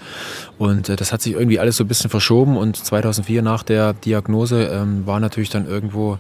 Und 0.59 0.89
äh, 0.89 0.97
das 0.97 1.13
hat 1.13 1.23
sich 1.23 1.35
irgendwie 1.35 1.59
alles 1.59 1.77
so 1.77 1.85
ein 1.85 1.89
bisschen 1.89 2.11
verschoben. 2.11 2.57
Und 2.57 2.77
2004 2.77 3.43
nach 3.43 3.63
der 3.63 3.93
Diagnose 3.93 4.65
ähm, 4.65 5.07
war 5.07 5.21
natürlich 5.21 5.51
dann 5.51 5.67
irgendwo 5.67 6.19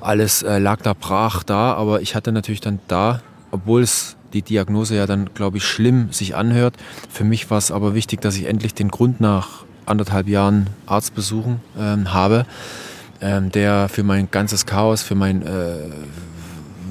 alles, 0.00 0.42
äh, 0.42 0.58
lag 0.58 0.80
da 0.82 0.94
brach 0.94 1.42
da. 1.42 1.74
Aber 1.74 2.00
ich 2.00 2.14
hatte 2.14 2.32
natürlich 2.32 2.60
dann 2.60 2.80
da, 2.88 3.20
obwohl 3.50 3.82
es 3.82 4.16
die 4.32 4.42
Diagnose 4.42 4.96
ja 4.96 5.06
dann, 5.06 5.30
glaube 5.34 5.58
ich, 5.58 5.64
schlimm 5.64 6.12
sich 6.12 6.34
anhört. 6.34 6.74
Für 7.08 7.24
mich 7.24 7.50
war 7.50 7.58
es 7.58 7.70
aber 7.70 7.94
wichtig, 7.94 8.20
dass 8.20 8.36
ich 8.36 8.46
endlich 8.46 8.74
den 8.74 8.88
Grund 8.88 9.20
nach 9.20 9.64
anderthalb 9.86 10.28
Jahren 10.28 10.68
Arztbesuchen 10.86 11.60
ähm, 11.78 12.12
habe, 12.12 12.46
ähm, 13.20 13.50
der 13.50 13.88
für 13.88 14.02
mein 14.02 14.30
ganzes 14.30 14.66
Chaos, 14.66 15.02
für 15.02 15.14
mein 15.14 15.42
äh, 15.42 15.74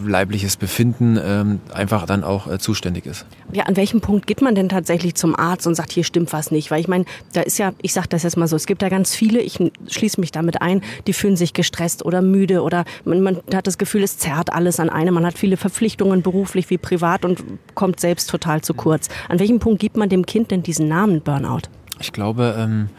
leibliches 0.08 0.58
Befinden 0.58 1.20
ähm, 1.22 1.60
einfach 1.74 2.06
dann 2.06 2.24
auch 2.24 2.48
äh, 2.48 2.60
zuständig 2.60 3.06
ist. 3.06 3.26
Ja, 3.52 3.64
an 3.64 3.76
welchem 3.76 4.02
Punkt 4.02 4.28
geht 4.28 4.42
man 4.42 4.56
denn 4.56 4.70
tatsächlich 4.70 5.16
zum 5.16 5.36
Arzt 5.36 5.68
und 5.68 5.76
sagt, 5.76 5.92
hier 5.92 6.04
stimmt 6.04 6.34
was 6.34 6.52
nicht? 6.52 6.72
Weil 6.72 6.80
ich 6.82 6.88
meine, 6.88 7.06
da 7.34 7.42
ist 7.42 7.58
ja, 7.58 7.74
ich 7.82 7.94
sage 7.94 8.08
das 8.10 8.24
jetzt 8.24 8.38
mal 8.38 8.48
so, 8.48 8.56
es 8.56 8.66
gibt 8.66 8.82
ja 8.82 8.90
ganz 8.90 9.16
viele, 9.16 9.42
ich 9.42 9.60
schließe 9.88 10.20
mich 10.20 10.32
damit 10.32 10.62
ein, 10.62 10.82
die 11.08 11.14
fühlen 11.14 11.36
sich 11.36 11.54
gestresst 11.54 12.06
oder 12.06 12.22
müde 12.22 12.62
oder 12.62 12.86
man, 13.06 13.22
man 13.22 13.38
hat 13.54 13.68
das 13.68 13.78
Gefühl, 13.78 14.04
es 14.04 14.18
zerrt 14.18 14.54
alles 14.54 14.80
an 14.80 14.90
einem. 14.90 15.14
Man 15.14 15.26
hat 15.26 15.38
viele 15.38 15.58
Verpflichtungen 15.58 16.22
beruflich 16.22 16.70
wie 16.70 16.78
privat 16.78 17.26
und 17.26 17.44
kommt 17.76 18.00
selbst 18.00 18.30
total 18.30 18.62
zu 18.62 18.74
kurz. 18.74 19.10
An 19.28 19.40
welchem 19.40 19.60
Punkt 19.60 19.80
gibt 19.80 19.98
man 19.98 20.10
dem 20.10 20.26
Kind 20.26 20.52
denn 20.52 20.64
diesen 20.64 20.88
Namen 20.88 21.22
Burnout? 21.22 21.70
Ich 22.00 22.14
glaube, 22.14 22.56
ähm 22.58 22.90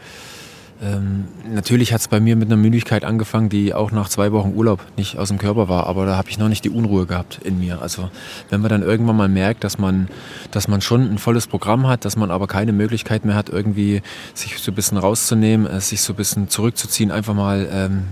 ähm, 0.81 1.25
natürlich 1.47 1.93
hat 1.93 2.01
es 2.01 2.07
bei 2.07 2.19
mir 2.19 2.35
mit 2.35 2.47
einer 2.47 2.57
Müdigkeit 2.57 3.03
angefangen, 3.03 3.49
die 3.49 3.73
auch 3.73 3.91
nach 3.91 4.09
zwei 4.09 4.31
Wochen 4.31 4.53
Urlaub 4.55 4.79
nicht 4.97 5.17
aus 5.17 5.27
dem 5.27 5.37
Körper 5.37 5.69
war, 5.69 5.85
aber 5.85 6.07
da 6.07 6.17
habe 6.17 6.29
ich 6.29 6.39
noch 6.39 6.49
nicht 6.49 6.65
die 6.65 6.71
Unruhe 6.71 7.05
gehabt 7.05 7.39
in 7.43 7.59
mir. 7.59 7.83
Also 7.83 8.09
wenn 8.49 8.61
man 8.61 8.69
dann 8.69 8.81
irgendwann 8.81 9.15
mal 9.15 9.29
merkt, 9.29 9.63
dass 9.63 9.77
man, 9.77 10.07
dass 10.49 10.67
man 10.67 10.81
schon 10.81 11.11
ein 11.11 11.19
volles 11.19 11.45
Programm 11.45 11.85
hat, 11.87 12.03
dass 12.03 12.15
man 12.15 12.31
aber 12.31 12.47
keine 12.47 12.73
Möglichkeit 12.73 13.25
mehr 13.25 13.35
hat, 13.35 13.49
irgendwie 13.49 14.01
sich 14.33 14.57
so 14.57 14.71
ein 14.71 14.75
bisschen 14.75 14.97
rauszunehmen, 14.97 15.67
äh, 15.67 15.79
sich 15.81 16.01
so 16.01 16.13
ein 16.13 16.15
bisschen 16.15 16.49
zurückzuziehen, 16.49 17.11
einfach 17.11 17.35
mal 17.35 17.69
ähm, 17.71 18.03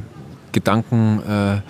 Gedanken 0.51 1.23
äh, 1.23 1.61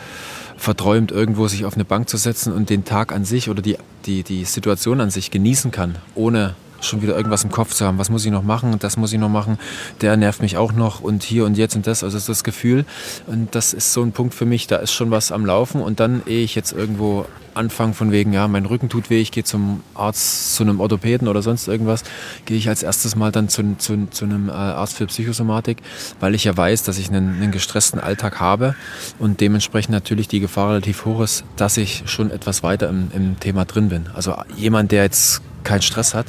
verträumt, 0.58 1.12
irgendwo 1.12 1.48
sich 1.48 1.64
auf 1.64 1.76
eine 1.76 1.86
Bank 1.86 2.10
zu 2.10 2.18
setzen 2.18 2.52
und 2.52 2.70
den 2.70 2.84
Tag 2.84 3.14
an 3.14 3.24
sich 3.24 3.50
oder 3.50 3.62
die, 3.62 3.78
die, 4.06 4.24
die 4.24 4.44
Situation 4.44 5.00
an 5.00 5.12
sich 5.12 5.32
genießen 5.32 5.72
kann, 5.72 5.96
ohne 6.14 6.56
schon 6.82 7.02
wieder 7.02 7.16
irgendwas 7.16 7.44
im 7.44 7.52
Kopf 7.52 7.74
zu 7.74 7.86
haben. 7.86 7.98
Was 7.98 8.10
muss 8.10 8.26
ich 8.26 8.32
noch 8.32 8.44
machen? 8.44 8.76
Das 8.80 8.98
muss 8.98 9.14
ich 9.14 9.20
noch 9.20 9.30
machen. 9.30 9.58
Der 10.02 10.18
nervt 10.18 10.42
mich 10.42 10.58
auch 10.58 10.72
noch 10.72 11.02
und 11.02 11.24
hier 11.24 11.46
und 11.46 11.58
jetzt 11.58 11.76
und 11.76 11.88
das. 11.88 12.04
Also 12.04 12.16
das 12.16 12.24
ist 12.24 12.30
das 12.30 12.44
Gefühl. 12.44 12.86
Und 13.28 13.56
das 13.56 13.74
ist 13.74 13.94
so 13.94 14.02
ein 14.04 14.12
Punkt 14.12 14.34
für 14.34 14.46
mich, 14.46 14.68
da 14.68 14.78
ist 14.78 14.94
schon 14.94 15.12
was 15.12 15.32
am 15.32 15.46
Laufen. 15.46 15.82
Und 15.82 16.00
dann, 16.00 16.22
ehe 16.26 16.44
ich 16.44 16.56
jetzt 16.56 16.72
irgendwo 16.72 17.26
anfange 17.54 17.94
von 17.94 18.12
wegen, 18.12 18.34
ja, 18.34 18.48
mein 18.48 18.66
Rücken 18.66 18.90
tut 18.90 19.10
weh, 19.10 19.22
ich 19.22 19.32
gehe 19.32 19.44
zum 19.44 19.84
Arzt, 19.94 20.56
zu 20.56 20.64
einem 20.64 20.80
Orthopäden 20.80 21.28
oder 21.28 21.42
sonst 21.42 21.68
irgendwas, 21.68 22.04
gehe 22.46 22.58
ich 22.58 22.70
als 22.70 22.84
erstes 22.84 23.16
mal 23.16 23.32
dann 23.32 23.50
zu, 23.50 23.76
zu, 23.78 24.08
zu 24.10 24.26
einem 24.26 24.50
äh, 24.50 24.54
Arzt 24.54 24.96
für 24.96 25.06
Psychosomatik, 25.08 25.78
weil 26.20 26.36
ich 26.36 26.46
ja 26.46 26.56
weiß, 26.56 26.84
dass 26.84 26.98
ich 26.98 27.10
einen, 27.10 27.36
einen 27.36 27.52
gestressten 27.52 28.00
Alltag 28.00 28.40
habe 28.40 28.76
und 29.20 29.42
dementsprechend 29.42 29.92
natürlich 29.92 30.28
die 30.28 30.40
Gefahr 30.40 30.70
relativ 30.70 31.06
hoch 31.06 31.22
ist, 31.22 31.44
dass 31.58 31.78
ich 31.78 32.04
schon 32.06 32.32
etwas 32.32 32.64
weiter 32.64 32.90
im, 32.90 33.10
im 33.14 33.40
Thema 33.40 33.66
drin 33.66 33.90
bin. 33.90 34.08
Also 34.14 34.36
jemand, 34.56 34.92
der 34.92 35.04
jetzt 35.04 35.42
keinen 35.64 35.82
Stress 35.82 36.14
hat 36.14 36.28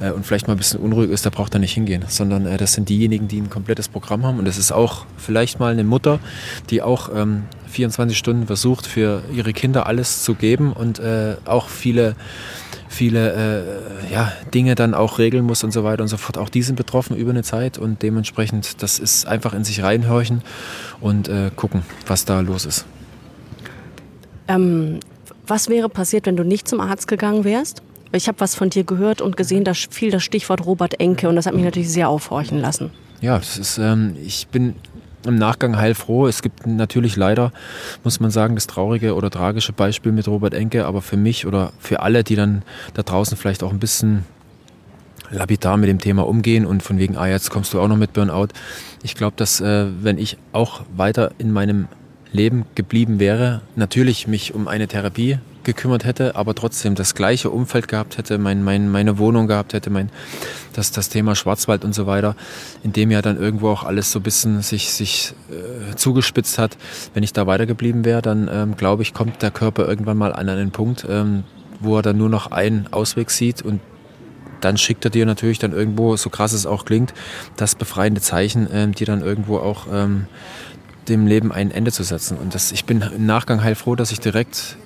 äh, 0.00 0.10
und 0.10 0.26
vielleicht 0.26 0.46
mal 0.46 0.54
ein 0.54 0.58
bisschen 0.58 0.80
unruhig 0.80 1.10
ist, 1.10 1.24
der 1.24 1.30
braucht 1.30 1.54
da 1.54 1.58
nicht 1.58 1.72
hingehen, 1.72 2.04
sondern 2.08 2.46
äh, 2.46 2.56
das 2.56 2.72
sind 2.72 2.88
diejenigen, 2.88 3.28
die 3.28 3.40
ein 3.40 3.50
komplettes 3.50 3.88
Programm 3.88 4.24
haben 4.24 4.38
und 4.38 4.44
das 4.44 4.58
ist 4.58 4.72
auch 4.72 5.06
vielleicht 5.16 5.60
mal 5.60 5.72
eine 5.72 5.84
Mutter, 5.84 6.20
die 6.70 6.82
auch 6.82 7.10
ähm, 7.14 7.44
24 7.68 8.16
Stunden 8.16 8.46
versucht, 8.46 8.86
für 8.86 9.22
ihre 9.32 9.52
Kinder 9.52 9.86
alles 9.86 10.22
zu 10.22 10.34
geben 10.34 10.72
und 10.72 10.98
äh, 10.98 11.36
auch 11.44 11.68
viele 11.68 12.16
viele 12.90 13.32
äh, 14.10 14.12
ja, 14.12 14.32
Dinge 14.52 14.74
dann 14.74 14.94
auch 14.94 15.18
regeln 15.18 15.44
muss 15.44 15.62
und 15.62 15.70
so 15.70 15.84
weiter 15.84 16.02
und 16.02 16.08
so 16.08 16.16
fort. 16.16 16.36
Auch 16.36 16.48
die 16.48 16.62
sind 16.62 16.74
betroffen 16.74 17.16
über 17.16 17.30
eine 17.30 17.44
Zeit 17.44 17.78
und 17.78 18.02
dementsprechend, 18.02 18.82
das 18.82 18.98
ist 18.98 19.26
einfach 19.26 19.54
in 19.54 19.62
sich 19.62 19.82
reinhorchen 19.82 20.42
und 21.00 21.28
äh, 21.28 21.52
gucken, 21.54 21.82
was 22.06 22.24
da 22.24 22.40
los 22.40 22.66
ist. 22.66 22.84
Ähm, 24.48 24.98
was 25.46 25.68
wäre 25.68 25.88
passiert, 25.88 26.26
wenn 26.26 26.36
du 26.36 26.44
nicht 26.44 26.66
zum 26.66 26.80
Arzt 26.80 27.06
gegangen 27.06 27.44
wärst? 27.44 27.82
Ich 28.12 28.26
habe 28.26 28.40
was 28.40 28.54
von 28.54 28.70
dir 28.70 28.84
gehört 28.84 29.20
und 29.20 29.36
gesehen, 29.36 29.64
da 29.64 29.72
fiel 29.74 30.10
das 30.10 30.24
Stichwort 30.24 30.66
Robert 30.66 30.98
Enke 30.98 31.28
und 31.28 31.36
das 31.36 31.46
hat 31.46 31.54
mich 31.54 31.64
natürlich 31.64 31.90
sehr 31.90 32.08
aufhorchen 32.08 32.58
lassen. 32.58 32.90
Ja, 33.20 33.38
das 33.38 33.56
ist, 33.56 33.78
ähm, 33.78 34.16
ich 34.24 34.48
bin 34.48 34.74
im 35.26 35.36
Nachgang 35.36 35.76
heilfroh. 35.76 36.26
Es 36.26 36.42
gibt 36.42 36.66
natürlich 36.66 37.16
leider, 37.16 37.52
muss 38.02 38.20
man 38.20 38.30
sagen, 38.30 38.54
das 38.54 38.66
traurige 38.66 39.14
oder 39.14 39.30
tragische 39.30 39.72
Beispiel 39.72 40.12
mit 40.12 40.26
Robert 40.26 40.54
Enke, 40.54 40.86
aber 40.86 41.02
für 41.02 41.16
mich 41.16 41.46
oder 41.46 41.72
für 41.78 42.00
alle, 42.00 42.24
die 42.24 42.36
dann 42.36 42.62
da 42.94 43.02
draußen 43.02 43.36
vielleicht 43.36 43.62
auch 43.62 43.70
ein 43.70 43.78
bisschen 43.78 44.24
lapidar 45.30 45.76
mit 45.76 45.88
dem 45.88 45.98
Thema 45.98 46.26
umgehen 46.26 46.66
und 46.66 46.82
von 46.82 46.98
wegen, 46.98 47.16
ah, 47.16 47.28
jetzt 47.28 47.50
kommst 47.50 47.72
du 47.74 47.80
auch 47.80 47.88
noch 47.88 47.96
mit 47.96 48.12
Burnout. 48.12 48.48
Ich 49.02 49.14
glaube, 49.14 49.34
dass 49.36 49.60
äh, 49.60 49.86
wenn 50.02 50.18
ich 50.18 50.36
auch 50.52 50.82
weiter 50.96 51.32
in 51.38 51.52
meinem 51.52 51.86
Leben 52.32 52.64
geblieben 52.74 53.20
wäre, 53.20 53.60
natürlich 53.76 54.26
mich 54.26 54.54
um 54.54 54.68
eine 54.68 54.88
Therapie 54.88 55.38
gekümmert 55.64 56.04
hätte, 56.04 56.36
aber 56.36 56.54
trotzdem 56.54 56.94
das 56.94 57.14
gleiche 57.14 57.50
Umfeld 57.50 57.88
gehabt 57.88 58.18
hätte, 58.18 58.38
mein, 58.38 58.62
mein, 58.62 58.90
meine 58.90 59.18
Wohnung 59.18 59.46
gehabt 59.46 59.72
hätte, 59.72 59.90
mein, 59.90 60.10
das, 60.72 60.90
das 60.90 61.08
Thema 61.08 61.34
Schwarzwald 61.34 61.84
und 61.84 61.94
so 61.94 62.06
weiter, 62.06 62.36
in 62.82 62.92
dem 62.92 63.10
ja 63.10 63.22
dann 63.22 63.38
irgendwo 63.38 63.68
auch 63.68 63.84
alles 63.84 64.10
so 64.12 64.18
ein 64.20 64.22
bisschen 64.22 64.62
sich, 64.62 64.90
sich 64.90 65.34
äh, 65.50 65.94
zugespitzt 65.96 66.58
hat. 66.58 66.76
Wenn 67.14 67.22
ich 67.22 67.32
da 67.32 67.46
weitergeblieben 67.46 68.04
wäre, 68.04 68.22
dann 68.22 68.48
ähm, 68.52 68.76
glaube 68.76 69.02
ich, 69.02 69.14
kommt 69.14 69.42
der 69.42 69.50
Körper 69.50 69.88
irgendwann 69.88 70.16
mal 70.16 70.32
an 70.32 70.48
einen 70.48 70.70
Punkt, 70.70 71.06
ähm, 71.08 71.44
wo 71.80 71.96
er 71.96 72.02
dann 72.02 72.18
nur 72.18 72.28
noch 72.28 72.50
einen 72.50 72.88
Ausweg 72.92 73.30
sieht 73.30 73.62
und 73.62 73.80
dann 74.60 74.76
schickt 74.76 75.04
er 75.04 75.10
dir 75.10 75.24
natürlich 75.26 75.58
dann 75.58 75.72
irgendwo, 75.72 76.16
so 76.16 76.28
krass 76.30 76.52
es 76.52 76.66
auch 76.66 76.84
klingt, 76.84 77.14
das 77.56 77.74
befreiende 77.74 78.20
Zeichen, 78.20 78.68
ähm, 78.72 78.92
die 78.92 79.06
dann 79.06 79.22
irgendwo 79.22 79.58
auch 79.58 79.86
ähm, 79.90 80.26
dem 81.08 81.26
Leben 81.26 81.52
ein 81.52 81.70
Ende 81.70 81.92
zu 81.92 82.02
setzen. 82.02 82.36
Und 82.36 82.54
das, 82.54 82.72
ich 82.72 82.84
bin 82.84 83.02
im 83.02 83.26
Nachgang 83.26 83.62
heilfroh, 83.62 83.96
dass 83.96 84.12
ich 84.12 84.20
direkt 84.20 84.76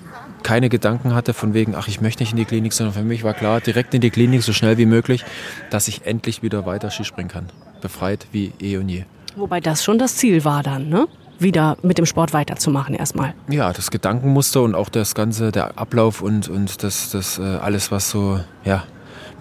keine 0.45 0.69
Gedanken 0.69 1.15
hatte 1.15 1.33
von 1.33 1.55
wegen, 1.55 1.73
ach, 1.75 1.87
ich 1.87 2.01
möchte 2.01 2.21
nicht 2.21 2.31
in 2.31 2.37
die 2.37 2.45
Klinik, 2.45 2.71
sondern 2.71 2.93
für 2.93 3.01
mich 3.01 3.23
war 3.23 3.33
klar, 3.33 3.61
direkt 3.61 3.95
in 3.95 4.01
die 4.01 4.11
Klinik 4.11 4.43
so 4.43 4.53
schnell 4.53 4.77
wie 4.77 4.85
möglich, 4.85 5.25
dass 5.71 5.87
ich 5.87 6.05
endlich 6.05 6.43
wieder 6.43 6.67
weiter 6.67 6.91
Skispringen 6.91 7.31
kann. 7.31 7.47
Befreit 7.81 8.27
wie 8.31 8.53
eh 8.61 8.77
und 8.77 8.87
je. 8.87 9.05
Wobei 9.35 9.59
das 9.59 9.83
schon 9.83 9.97
das 9.97 10.15
Ziel 10.17 10.45
war 10.45 10.61
dann, 10.61 10.87
ne? 10.87 11.07
wieder 11.39 11.77
mit 11.81 11.97
dem 11.97 12.05
Sport 12.05 12.31
weiterzumachen 12.31 12.95
erstmal. 12.95 13.33
Ja, 13.49 13.73
das 13.73 13.91
Gedankenmuster 13.91 14.61
und 14.61 14.75
auch 14.75 14.87
das 14.87 15.15
ganze, 15.15 15.51
der 15.51 15.77
Ablauf 15.77 16.21
und, 16.21 16.47
und 16.47 16.83
das, 16.83 17.09
das 17.09 17.39
äh, 17.39 17.41
alles, 17.41 17.91
was 17.91 18.09
so, 18.09 18.39
ja, 18.63 18.83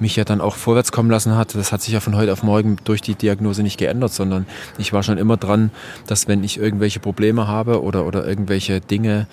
mich 0.01 0.17
ja 0.17 0.25
dann 0.25 0.41
auch 0.41 0.57
vorwärts 0.57 0.91
kommen 0.91 1.11
lassen 1.11 1.37
hat, 1.37 1.55
das 1.55 1.71
hat 1.71 1.83
sich 1.83 1.93
ja 1.93 2.01
von 2.01 2.17
heute 2.17 2.33
auf 2.33 2.43
morgen 2.43 2.77
durch 2.85 3.01
die 3.01 3.15
Diagnose 3.15 3.63
nicht 3.63 3.79
geändert, 3.79 4.13
sondern 4.13 4.47
ich 4.79 4.93
war 4.93 5.03
schon 5.03 5.19
immer 5.19 5.37
dran, 5.37 5.71
dass 6.07 6.27
wenn 6.27 6.43
ich 6.43 6.59
irgendwelche 6.59 6.99
Probleme 6.99 7.47
habe 7.47 7.83
oder, 7.83 8.05
oder 8.05 8.27
irgendwelche 8.27 8.81
Dinge 8.81 9.27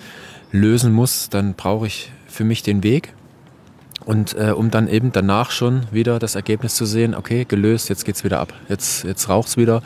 lösen 0.52 0.92
muss, 0.92 1.28
dann 1.30 1.54
brauche 1.54 1.86
ich 1.86 2.12
für 2.28 2.44
mich 2.44 2.62
den 2.62 2.82
Weg. 2.82 3.14
Und 4.04 4.34
äh, 4.34 4.50
um 4.50 4.70
dann 4.70 4.88
eben 4.88 5.12
danach 5.12 5.50
schon 5.52 5.82
wieder 5.92 6.18
das 6.18 6.34
Ergebnis 6.34 6.74
zu 6.74 6.86
sehen, 6.86 7.14
okay, 7.14 7.44
gelöst, 7.44 7.88
jetzt 7.88 8.04
geht's 8.04 8.24
wieder 8.24 8.40
ab, 8.40 8.52
jetzt, 8.68 9.04
jetzt 9.04 9.28
raucht's 9.28 9.56
wieder. 9.56 9.82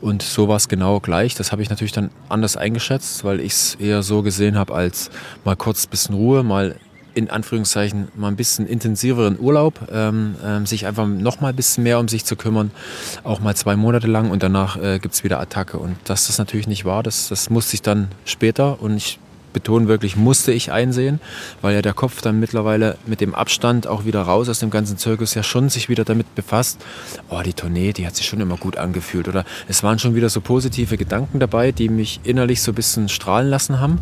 Und 0.00 0.22
so 0.22 0.48
war 0.48 0.56
es 0.56 0.68
genau 0.68 0.98
gleich. 0.98 1.36
Das 1.36 1.52
habe 1.52 1.62
ich 1.62 1.70
natürlich 1.70 1.92
dann 1.92 2.10
anders 2.28 2.56
eingeschätzt, 2.56 3.24
weil 3.24 3.40
ich 3.40 3.52
es 3.52 3.74
eher 3.76 4.02
so 4.02 4.22
gesehen 4.22 4.58
habe 4.58 4.74
als 4.74 5.10
mal 5.44 5.54
kurz 5.54 5.86
ein 5.86 5.90
bisschen 5.90 6.16
Ruhe, 6.16 6.42
mal 6.42 6.76
in 7.14 7.30
Anführungszeichen 7.30 8.08
mal 8.16 8.28
ein 8.28 8.36
bisschen 8.36 8.66
intensiveren 8.66 9.38
Urlaub, 9.38 9.80
ähm, 9.92 10.34
ähm, 10.44 10.66
sich 10.66 10.86
einfach 10.86 11.06
noch 11.06 11.40
mal 11.40 11.50
ein 11.50 11.56
bisschen 11.56 11.84
mehr 11.84 11.98
um 11.98 12.08
sich 12.08 12.24
zu 12.24 12.36
kümmern, 12.36 12.70
auch 13.22 13.40
mal 13.40 13.54
zwei 13.54 13.76
Monate 13.76 14.06
lang 14.06 14.30
und 14.30 14.42
danach 14.42 14.76
äh, 14.78 14.98
gibt 14.98 15.14
es 15.14 15.22
wieder 15.22 15.38
Attacke. 15.38 15.78
Und 15.78 15.96
dass 16.04 16.26
das 16.28 16.38
natürlich 16.38 16.66
nicht 16.66 16.84
war, 16.84 17.02
das, 17.02 17.28
das 17.28 17.50
musste 17.50 17.74
ich 17.74 17.82
dann 17.82 18.08
später 18.24 18.80
und 18.80 18.96
ich 18.96 19.18
betonen 19.52 19.88
wirklich, 19.88 20.16
musste 20.16 20.52
ich 20.52 20.72
einsehen, 20.72 21.20
weil 21.60 21.74
ja 21.74 21.82
der 21.82 21.94
Kopf 21.94 22.20
dann 22.22 22.40
mittlerweile 22.40 22.96
mit 23.06 23.20
dem 23.20 23.34
Abstand 23.34 23.86
auch 23.86 24.04
wieder 24.04 24.22
raus 24.22 24.48
aus 24.48 24.58
dem 24.60 24.70
ganzen 24.70 24.98
Zirkus 24.98 25.34
ja 25.34 25.42
schon 25.42 25.68
sich 25.68 25.88
wieder 25.88 26.04
damit 26.04 26.34
befasst, 26.34 26.80
oh, 27.28 27.40
die 27.42 27.52
Tournee, 27.52 27.92
die 27.92 28.06
hat 28.06 28.16
sich 28.16 28.26
schon 28.26 28.40
immer 28.40 28.56
gut 28.56 28.76
angefühlt. 28.76 29.28
Oder 29.28 29.44
es 29.68 29.82
waren 29.82 29.98
schon 29.98 30.14
wieder 30.14 30.28
so 30.28 30.40
positive 30.40 30.96
Gedanken 30.96 31.40
dabei, 31.40 31.72
die 31.72 31.88
mich 31.88 32.20
innerlich 32.24 32.62
so 32.62 32.72
ein 32.72 32.74
bisschen 32.74 33.08
strahlen 33.08 33.48
lassen 33.48 33.80
haben. 33.80 34.00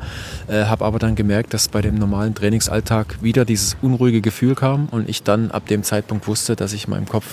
Äh, 0.49 0.65
habe 0.65 0.85
aber 0.85 0.99
dann 0.99 1.15
gemerkt, 1.15 1.55
dass 1.55 1.69
bei 1.69 1.81
dem 1.81 1.97
normalen 1.97 2.35
Trainingsalltag 2.35 3.23
wieder 3.23 3.45
dieses 3.45 3.77
unruhige 3.83 4.21
Gefühl 4.21 4.55
kam 4.55 4.87
und 4.91 5.09
ich 5.09 5.23
dann 5.23 5.51
ab 5.51 5.67
dem 5.67 5.83
Zeitpunkt 5.83 6.27
wusste, 6.27 6.57
dass 6.57 6.73
ich 6.73 6.89
meinem 6.89 7.07
Kopf 7.07 7.27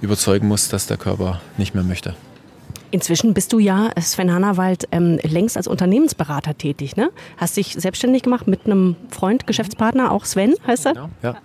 überzeugen 0.00 0.48
muss, 0.48 0.68
dass 0.68 0.86
der 0.86 0.96
Körper 0.96 1.40
nicht 1.56 1.74
mehr 1.74 1.84
möchte. 1.84 2.14
Inzwischen 2.90 3.34
bist 3.34 3.52
du 3.52 3.58
ja, 3.58 3.90
Sven 4.00 4.32
Hannawald, 4.32 4.88
ähm, 4.92 5.18
längst 5.22 5.56
als 5.56 5.66
Unternehmensberater 5.66 6.56
tätig. 6.56 6.96
Ne? 6.96 7.10
Hast 7.36 7.56
dich 7.56 7.74
selbstständig 7.78 8.22
gemacht 8.22 8.46
mit 8.46 8.66
einem 8.66 8.96
Freund, 9.10 9.46
Geschäftspartner, 9.46 10.12
auch 10.12 10.24
Sven 10.24 10.54
heißt 10.66 10.86
er? 10.86 10.92
Genau, 10.94 11.10
ja. 11.22 11.36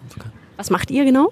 Was 0.58 0.70
macht 0.70 0.92
ihr 0.92 1.06
genau? 1.06 1.32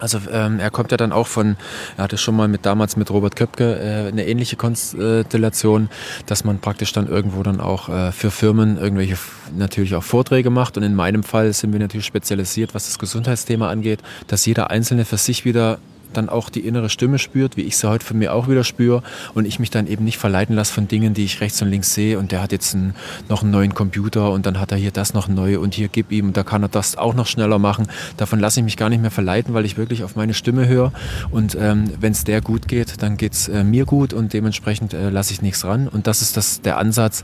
Also 0.00 0.18
ähm, 0.30 0.58
er 0.58 0.70
kommt 0.70 0.90
ja 0.90 0.96
dann 0.96 1.12
auch 1.12 1.28
von, 1.28 1.56
er 1.96 2.04
hatte 2.04 2.18
schon 2.18 2.34
mal 2.34 2.48
mit 2.48 2.66
damals 2.66 2.96
mit 2.96 3.10
Robert 3.10 3.36
Köpke 3.36 3.78
äh, 3.78 4.08
eine 4.08 4.26
ähnliche 4.26 4.56
Konstellation, 4.56 5.88
dass 6.26 6.44
man 6.44 6.58
praktisch 6.58 6.92
dann 6.92 7.06
irgendwo 7.06 7.42
dann 7.42 7.60
auch 7.60 7.88
äh, 7.88 8.12
für 8.12 8.30
Firmen 8.30 8.76
irgendwelche 8.76 9.16
natürlich 9.56 9.94
auch 9.94 10.02
Vorträge 10.02 10.50
macht. 10.50 10.76
Und 10.76 10.82
in 10.82 10.94
meinem 10.94 11.22
Fall 11.22 11.52
sind 11.52 11.72
wir 11.72 11.80
natürlich 11.80 12.06
spezialisiert, 12.06 12.74
was 12.74 12.86
das 12.86 12.98
Gesundheitsthema 12.98 13.70
angeht, 13.70 14.00
dass 14.26 14.44
jeder 14.44 14.70
Einzelne 14.70 15.04
für 15.04 15.16
sich 15.16 15.44
wieder 15.44 15.78
dann 16.16 16.28
auch 16.28 16.50
die 16.50 16.60
innere 16.60 16.88
Stimme 16.88 17.18
spürt, 17.18 17.56
wie 17.56 17.62
ich 17.62 17.76
sie 17.76 17.88
heute 17.88 18.04
von 18.04 18.18
mir 18.18 18.32
auch 18.32 18.48
wieder 18.48 18.64
spüre 18.64 19.02
und 19.34 19.46
ich 19.46 19.58
mich 19.58 19.70
dann 19.70 19.86
eben 19.86 20.04
nicht 20.04 20.18
verleiten 20.18 20.54
lasse 20.56 20.72
von 20.72 20.88
Dingen, 20.88 21.14
die 21.14 21.24
ich 21.24 21.40
rechts 21.40 21.60
und 21.62 21.68
links 21.68 21.94
sehe 21.94 22.18
und 22.18 22.32
der 22.32 22.42
hat 22.42 22.52
jetzt 22.52 22.74
einen, 22.74 22.94
noch 23.28 23.42
einen 23.42 23.50
neuen 23.50 23.74
Computer 23.74 24.30
und 24.30 24.46
dann 24.46 24.60
hat 24.60 24.72
er 24.72 24.78
hier 24.78 24.90
das 24.90 25.14
noch 25.14 25.28
neu 25.28 25.58
und 25.58 25.74
hier 25.74 25.88
gib 25.88 26.12
ihm 26.12 26.28
und 26.28 26.36
da 26.36 26.42
kann 26.42 26.62
er 26.62 26.68
das 26.68 26.96
auch 26.96 27.14
noch 27.14 27.26
schneller 27.26 27.58
machen. 27.58 27.88
Davon 28.16 28.40
lasse 28.40 28.60
ich 28.60 28.64
mich 28.64 28.76
gar 28.76 28.88
nicht 28.88 29.00
mehr 29.00 29.10
verleiten, 29.10 29.54
weil 29.54 29.64
ich 29.64 29.76
wirklich 29.76 30.04
auf 30.04 30.16
meine 30.16 30.34
Stimme 30.34 30.66
höre 30.66 30.92
und 31.30 31.56
ähm, 31.60 31.90
wenn 32.00 32.12
es 32.12 32.24
der 32.24 32.40
gut 32.40 32.68
geht, 32.68 33.02
dann 33.02 33.16
geht 33.16 33.32
es 33.32 33.48
äh, 33.48 33.64
mir 33.64 33.84
gut 33.84 34.12
und 34.12 34.32
dementsprechend 34.32 34.94
äh, 34.94 35.10
lasse 35.10 35.32
ich 35.32 35.42
nichts 35.42 35.64
ran 35.64 35.88
und 35.88 36.06
das 36.06 36.22
ist 36.22 36.36
das, 36.36 36.60
der 36.60 36.78
Ansatz 36.78 37.22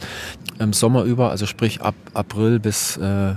im 0.59 0.73
Sommer 0.73 1.05
über, 1.05 1.31
also 1.31 1.47
sprich 1.47 1.81
ab 1.81 1.95
April 2.15 2.59
bis 2.59 2.97
äh, 2.97 3.35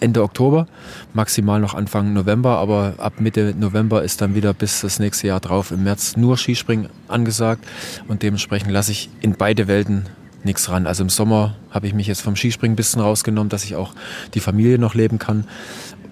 Ende 0.00 0.22
Oktober, 0.22 0.66
maximal 1.12 1.60
noch 1.60 1.74
Anfang 1.74 2.12
November, 2.12 2.56
aber 2.56 2.94
ab 2.98 3.20
Mitte 3.20 3.54
November 3.58 4.02
ist 4.02 4.20
dann 4.20 4.34
wieder 4.34 4.54
bis 4.54 4.80
das 4.80 4.98
nächste 4.98 5.26
Jahr 5.26 5.40
drauf 5.40 5.70
im 5.70 5.84
März 5.84 6.16
nur 6.16 6.36
Skispringen 6.36 6.88
angesagt 7.08 7.64
und 8.08 8.22
dementsprechend 8.22 8.70
lasse 8.70 8.92
ich 8.92 9.10
in 9.20 9.34
beide 9.34 9.68
Welten 9.68 10.06
nichts 10.42 10.70
ran. 10.70 10.86
Also 10.86 11.02
im 11.02 11.10
Sommer 11.10 11.56
habe 11.70 11.86
ich 11.86 11.94
mich 11.94 12.06
jetzt 12.06 12.22
vom 12.22 12.36
Skispringen 12.36 12.74
ein 12.74 12.76
bisschen 12.76 13.00
rausgenommen, 13.00 13.50
dass 13.50 13.64
ich 13.64 13.76
auch 13.76 13.92
die 14.34 14.40
Familie 14.40 14.78
noch 14.78 14.94
leben 14.94 15.18
kann, 15.18 15.44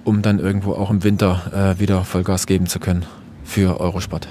um 0.05 0.23
dann 0.23 0.39
irgendwo 0.39 0.73
auch 0.73 0.91
im 0.91 1.03
Winter 1.03 1.75
äh, 1.77 1.81
wieder 1.81 2.05
Vollgas 2.05 2.47
geben 2.47 2.67
zu 2.67 2.79
können 2.79 3.07
für 3.45 3.81
Eurosport. 3.81 4.29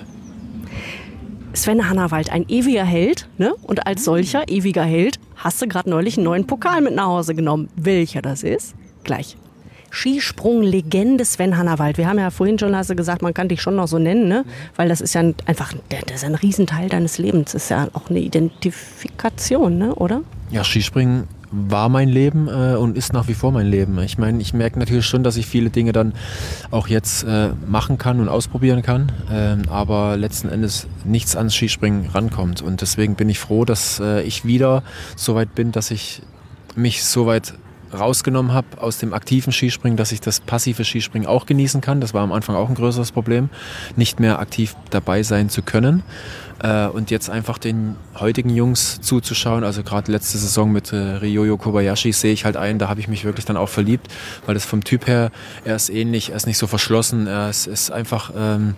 Sven 1.53 1.89
Hannawald, 1.89 2.31
ein 2.31 2.45
ewiger 2.47 2.85
Held, 2.85 3.27
ne? 3.39 3.55
Und 3.63 3.87
als 3.87 4.03
solcher 4.03 4.47
ewiger 4.47 4.83
Held 4.83 5.19
hast 5.35 5.59
du 5.59 5.67
gerade 5.67 5.89
neulich 5.89 6.17
einen 6.17 6.25
neuen 6.25 6.45
Pokal 6.45 6.81
mit 6.81 6.93
nach 6.93 7.07
Hause 7.07 7.33
genommen. 7.33 7.69
Welcher 7.75 8.21
das 8.21 8.43
ist? 8.43 8.75
Gleich. 9.03 9.37
Skisprung-Legende 9.89 11.25
Sven 11.25 11.57
Hannawald. 11.57 11.97
Wir 11.97 12.07
haben 12.07 12.19
ja 12.19 12.29
vorhin 12.29 12.59
schon 12.59 12.75
hast 12.75 12.89
du 12.89 12.95
gesagt, 12.95 13.21
man 13.21 13.33
kann 13.33 13.47
dich 13.47 13.61
schon 13.61 13.75
noch 13.75 13.87
so 13.87 13.99
nennen, 13.99 14.27
ne? 14.27 14.45
weil 14.75 14.89
das 14.89 15.01
ist 15.01 15.13
ja 15.15 15.21
einfach 15.45 15.73
das 15.89 16.17
ist 16.17 16.23
ein 16.23 16.35
Riesenteil 16.35 16.89
deines 16.89 17.17
Lebens. 17.17 17.53
Das 17.53 17.63
ist 17.63 17.69
ja 17.69 17.87
auch 17.93 18.09
eine 18.09 18.19
Identifikation, 18.19 19.77
ne? 19.77 19.95
oder? 19.95 20.21
Ja, 20.51 20.63
Skispringen 20.63 21.27
war 21.51 21.89
mein 21.89 22.09
Leben 22.09 22.47
äh, 22.47 22.75
und 22.75 22.97
ist 22.97 23.13
nach 23.13 23.27
wie 23.27 23.33
vor 23.33 23.51
mein 23.51 23.67
Leben. 23.67 23.99
Ich 23.99 24.17
meine, 24.17 24.41
ich 24.41 24.53
merke 24.53 24.79
natürlich 24.79 25.05
schon, 25.05 25.23
dass 25.23 25.37
ich 25.37 25.45
viele 25.45 25.69
Dinge 25.69 25.91
dann 25.91 26.13
auch 26.71 26.87
jetzt 26.87 27.23
äh, 27.23 27.49
machen 27.65 27.97
kann 27.97 28.19
und 28.19 28.27
ausprobieren 28.27 28.81
kann, 28.81 29.11
äh, 29.31 29.55
aber 29.69 30.17
letzten 30.17 30.49
Endes 30.49 30.87
nichts 31.05 31.35
ans 31.35 31.55
Skispringen 31.55 32.09
rankommt. 32.09 32.61
Und 32.61 32.81
deswegen 32.81 33.15
bin 33.15 33.29
ich 33.29 33.39
froh, 33.39 33.65
dass 33.65 33.99
äh, 33.99 34.21
ich 34.23 34.45
wieder 34.45 34.83
so 35.15 35.35
weit 35.35 35.55
bin, 35.55 35.71
dass 35.71 35.91
ich 35.91 36.21
mich 36.75 37.03
so 37.03 37.25
weit 37.25 37.53
rausgenommen 37.93 38.53
habe 38.53 38.67
aus 38.81 38.97
dem 38.97 39.13
aktiven 39.13 39.51
Skispringen, 39.51 39.97
dass 39.97 40.11
ich 40.11 40.21
das 40.21 40.39
passive 40.39 40.83
Skispringen 40.83 41.27
auch 41.27 41.45
genießen 41.45 41.81
kann. 41.81 42.01
Das 42.01 42.13
war 42.13 42.23
am 42.23 42.31
Anfang 42.31 42.55
auch 42.55 42.69
ein 42.69 42.75
größeres 42.75 43.11
Problem, 43.11 43.49
nicht 43.95 44.19
mehr 44.19 44.39
aktiv 44.39 44.75
dabei 44.89 45.23
sein 45.23 45.49
zu 45.49 45.61
können. 45.61 46.03
Äh, 46.61 46.87
und 46.87 47.11
jetzt 47.11 47.29
einfach 47.29 47.57
den 47.57 47.95
heutigen 48.19 48.49
Jungs 48.49 48.99
zuzuschauen, 49.01 49.63
also 49.63 49.83
gerade 49.83 50.11
letzte 50.11 50.37
Saison 50.37 50.71
mit 50.71 50.91
äh, 50.91 50.95
Ryoyo 50.95 51.57
Kobayashi 51.57 52.11
sehe 52.13 52.33
ich 52.33 52.45
halt 52.45 52.57
ein, 52.57 52.79
da 52.79 52.89
habe 52.89 52.99
ich 52.99 53.07
mich 53.07 53.25
wirklich 53.25 53.45
dann 53.45 53.57
auch 53.57 53.69
verliebt, 53.69 54.07
weil 54.45 54.55
das 54.55 54.65
vom 54.65 54.83
Typ 54.83 55.07
her, 55.07 55.31
er 55.65 55.75
ist 55.75 55.89
ähnlich, 55.89 56.31
er 56.31 56.37
ist 56.37 56.47
nicht 56.47 56.57
so 56.57 56.67
verschlossen, 56.67 57.27
er 57.27 57.49
ist, 57.49 57.67
ist 57.67 57.91
einfach... 57.91 58.31
Ähm, 58.35 58.75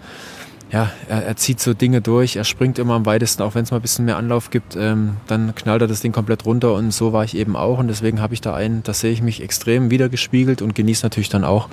ja, 0.71 0.91
er, 1.07 1.25
er, 1.25 1.35
zieht 1.35 1.59
so 1.59 1.73
Dinge 1.73 2.01
durch, 2.01 2.35
er 2.35 2.43
springt 2.43 2.77
immer 2.77 2.93
am 2.93 3.05
weitesten, 3.05 3.41
auch 3.41 3.55
wenn 3.55 3.63
es 3.63 3.71
mal 3.71 3.77
ein 3.77 3.81
bisschen 3.81 4.05
mehr 4.05 4.17
Anlauf 4.17 4.49
gibt, 4.51 4.75
ähm, 4.75 5.17
dann 5.27 5.55
knallt 5.55 5.81
er 5.81 5.87
das 5.87 6.01
Ding 6.01 6.11
komplett 6.11 6.45
runter 6.45 6.73
und 6.73 6.91
so 6.91 7.11
war 7.11 7.23
ich 7.23 7.35
eben 7.35 7.55
auch 7.55 7.79
und 7.79 7.87
deswegen 7.87 8.21
habe 8.21 8.33
ich 8.33 8.41
da 8.41 8.53
einen, 8.53 8.83
da 8.83 8.93
sehe 8.93 9.11
ich 9.11 9.21
mich 9.21 9.41
extrem 9.41 9.89
wiedergespiegelt 9.89 10.61
und 10.61 10.75
genieße 10.75 11.05
natürlich 11.05 11.29
dann 11.29 11.43
auch, 11.43 11.69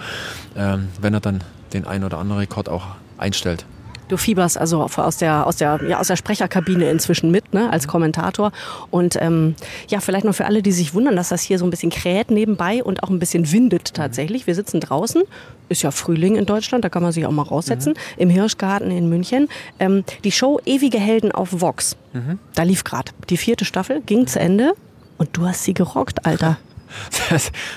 ähm, 0.57 0.88
wenn 1.00 1.12
er 1.12 1.21
dann 1.21 1.45
den 1.73 1.87
einen 1.87 2.05
oder 2.05 2.19
anderen 2.19 2.41
Rekord 2.41 2.69
auch 2.69 2.87
einstellt. 3.19 3.67
Du 4.09 4.17
fieberst 4.17 4.59
also 4.59 4.83
aus 4.83 5.17
der, 5.17 5.47
aus 5.47 5.57
der, 5.57 5.81
ja, 5.89 5.99
aus 5.99 6.09
der 6.09 6.17
Sprecherkabine 6.17 6.91
inzwischen 6.91 7.31
mit, 7.31 7.53
ne, 7.53 7.71
als 7.71 7.89
Kommentator. 7.89 8.53
Und 8.91 9.17
ähm, 9.21 9.55
ja, 9.89 10.01
vielleicht 10.01 10.25
noch 10.25 10.35
für 10.35 10.47
alle, 10.47 10.63
die 10.63 10.73
sich 10.73 10.95
wundern, 10.95 11.17
dass 11.17 11.31
das 11.31 11.43
hier 11.43 11.59
so 11.59 11.65
ein 11.65 11.71
bisschen 11.71 11.91
kräht 11.91 12.31
nebenbei 12.31 12.83
und 12.83 13.03
auch 13.03 13.11
ein 13.11 13.19
bisschen 13.19 13.51
windet 13.53 13.95
tatsächlich. 13.95 14.47
Wir 14.47 14.55
sitzen 14.55 14.81
draußen, 14.81 15.23
ist 15.69 15.83
ja 15.83 15.91
Frühling 15.91 16.37
in 16.37 16.47
Deutschland, 16.47 16.85
da 16.85 16.89
kann 16.89 17.03
man 17.03 17.13
sich 17.13 17.27
auch 17.27 17.33
mal 17.33 17.43
raussetzen, 17.43 17.93
mhm. 17.93 18.23
im 18.23 18.31
Hirschgarten 18.31 18.91
in 18.91 19.09
München. 19.09 19.49
Ähm, 19.79 20.05
die 20.25 20.33
Show 20.33 20.61
Ewige 20.65 20.99
Helden 20.99 21.33
auf 21.33 21.61
Vox, 21.61 21.97
mhm. 22.13 22.39
da 22.55 22.63
lief 22.63 22.85
gerade 22.85 23.13
die 23.29 23.37
vierte 23.37 23.65
Staffel, 23.65 24.01
ging 24.03 24.27
zu 24.27 24.39
Ende 24.39 24.75
und 25.19 25.37
du 25.37 25.47
hast 25.47 25.65
sie 25.65 25.75
gerockt, 25.75 26.25
Alter. 26.27 26.59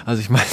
also 0.06 0.22
ich 0.22 0.30
meine, 0.30 0.46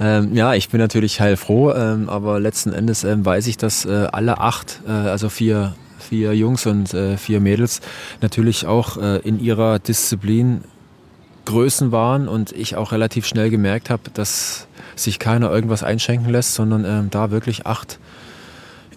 ähm, 0.00 0.34
ja, 0.34 0.54
ich 0.54 0.68
bin 0.68 0.80
natürlich 0.80 1.20
heilfroh, 1.20 1.72
ähm, 1.72 2.08
aber 2.08 2.40
letzten 2.40 2.72
Endes 2.72 3.04
ähm, 3.04 3.24
weiß 3.24 3.46
ich, 3.46 3.56
dass 3.56 3.84
äh, 3.84 4.08
alle 4.12 4.38
acht, 4.38 4.80
äh, 4.86 4.90
also 4.90 5.28
vier, 5.28 5.74
vier 5.98 6.34
Jungs 6.34 6.66
und 6.66 6.92
äh, 6.94 7.16
vier 7.16 7.40
Mädels, 7.40 7.80
natürlich 8.20 8.66
auch 8.66 8.96
äh, 8.96 9.18
in 9.18 9.40
ihrer 9.40 9.78
Disziplin 9.78 10.62
Größen 11.44 11.90
waren 11.90 12.28
und 12.28 12.52
ich 12.52 12.76
auch 12.76 12.92
relativ 12.92 13.26
schnell 13.26 13.50
gemerkt 13.50 13.90
habe, 13.90 14.10
dass 14.14 14.68
sich 14.94 15.18
keiner 15.18 15.50
irgendwas 15.50 15.82
einschenken 15.82 16.30
lässt, 16.30 16.54
sondern 16.54 16.84
ähm, 16.84 17.10
da 17.10 17.30
wirklich 17.30 17.66
acht 17.66 17.98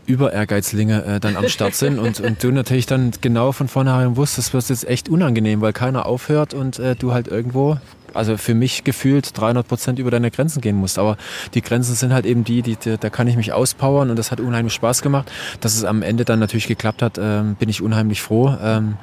über 0.05 0.33
Ehrgeizlinge 0.33 1.03
äh, 1.05 1.19
dann 1.19 1.35
am 1.35 1.47
Start 1.47 1.75
sind 1.75 1.99
und, 1.99 2.19
und 2.19 2.43
du 2.43 2.51
natürlich 2.51 2.85
dann 2.85 3.11
genau 3.21 3.51
von 3.51 3.67
vornherein 3.67 4.17
wusstest, 4.17 4.49
das 4.49 4.53
wird 4.53 4.69
jetzt 4.69 4.87
echt 4.87 5.09
unangenehm, 5.09 5.61
weil 5.61 5.73
keiner 5.73 6.05
aufhört 6.05 6.53
und 6.53 6.79
äh, 6.79 6.95
du 6.95 7.13
halt 7.13 7.27
irgendwo 7.27 7.77
also 8.15 8.37
für 8.37 8.53
mich 8.53 8.83
gefühlt 8.83 9.37
300 9.37 9.67
Prozent 9.67 9.99
über 9.99 10.09
deine 10.09 10.31
Grenzen 10.31 10.61
gehen 10.61 10.77
musst. 10.77 10.97
Aber 10.97 11.17
die 11.53 11.61
Grenzen 11.61 11.95
sind 11.95 12.13
halt 12.13 12.25
eben 12.25 12.43
die, 12.43 12.61
die, 12.61 12.77
da 12.97 13.09
kann 13.09 13.27
ich 13.27 13.35
mich 13.35 13.51
auspowern 13.51 14.09
und 14.09 14.17
das 14.17 14.31
hat 14.31 14.39
unheimlich 14.39 14.73
Spaß 14.73 15.01
gemacht. 15.01 15.31
Dass 15.59 15.75
es 15.75 15.83
am 15.83 16.01
Ende 16.01 16.25
dann 16.25 16.39
natürlich 16.39 16.67
geklappt 16.67 17.01
hat, 17.01 17.17
ähm, 17.21 17.55
bin 17.55 17.69
ich 17.69 17.81
unheimlich 17.81 18.21
froh. 18.21 18.55
Ähm, 18.61 18.97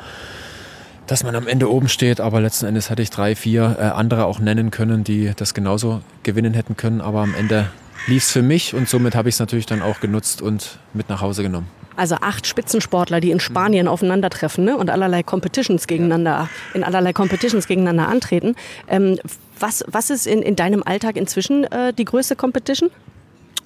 dass 1.06 1.24
man 1.24 1.34
am 1.34 1.46
Ende 1.46 1.70
oben 1.70 1.88
steht, 1.88 2.20
aber 2.20 2.40
letzten 2.40 2.64
Endes 2.64 2.88
hätte 2.88 3.02
ich 3.02 3.10
drei, 3.10 3.34
vier 3.34 3.76
äh, 3.78 3.82
andere 3.82 4.24
auch 4.24 4.38
nennen 4.38 4.70
können, 4.70 5.04
die 5.04 5.32
das 5.36 5.52
genauso 5.52 6.00
gewinnen 6.22 6.54
hätten 6.54 6.76
können. 6.76 7.00
Aber 7.00 7.20
am 7.20 7.34
Ende 7.34 7.68
lief 8.06 8.24
es 8.24 8.30
für 8.30 8.42
mich 8.42 8.74
und 8.74 8.88
somit 8.88 9.14
habe 9.14 9.28
ich 9.28 9.36
es 9.36 9.38
natürlich 9.38 9.66
dann 9.66 9.82
auch 9.82 10.00
genutzt 10.00 10.42
und 10.42 10.78
mit 10.92 11.08
nach 11.08 11.20
Hause 11.20 11.42
genommen. 11.42 11.68
Also 11.96 12.16
acht 12.16 12.46
Spitzensportler, 12.46 13.20
die 13.20 13.30
in 13.30 13.40
Spanien 13.40 13.86
aufeinandertreffen 13.86 14.64
ne? 14.64 14.76
und 14.76 14.88
allerlei 14.88 15.22
Competitions 15.22 15.86
gegeneinander, 15.86 16.48
in 16.74 16.84
allerlei 16.84 17.12
Competitions 17.12 17.66
gegeneinander 17.66 18.08
antreten. 18.08 18.56
Ähm, 18.88 19.18
was, 19.58 19.84
was 19.86 20.10
ist 20.10 20.26
in, 20.26 20.42
in 20.42 20.56
deinem 20.56 20.82
Alltag 20.82 21.16
inzwischen 21.16 21.64
äh, 21.64 21.92
die 21.92 22.04
größte 22.04 22.34
Competition? 22.34 22.90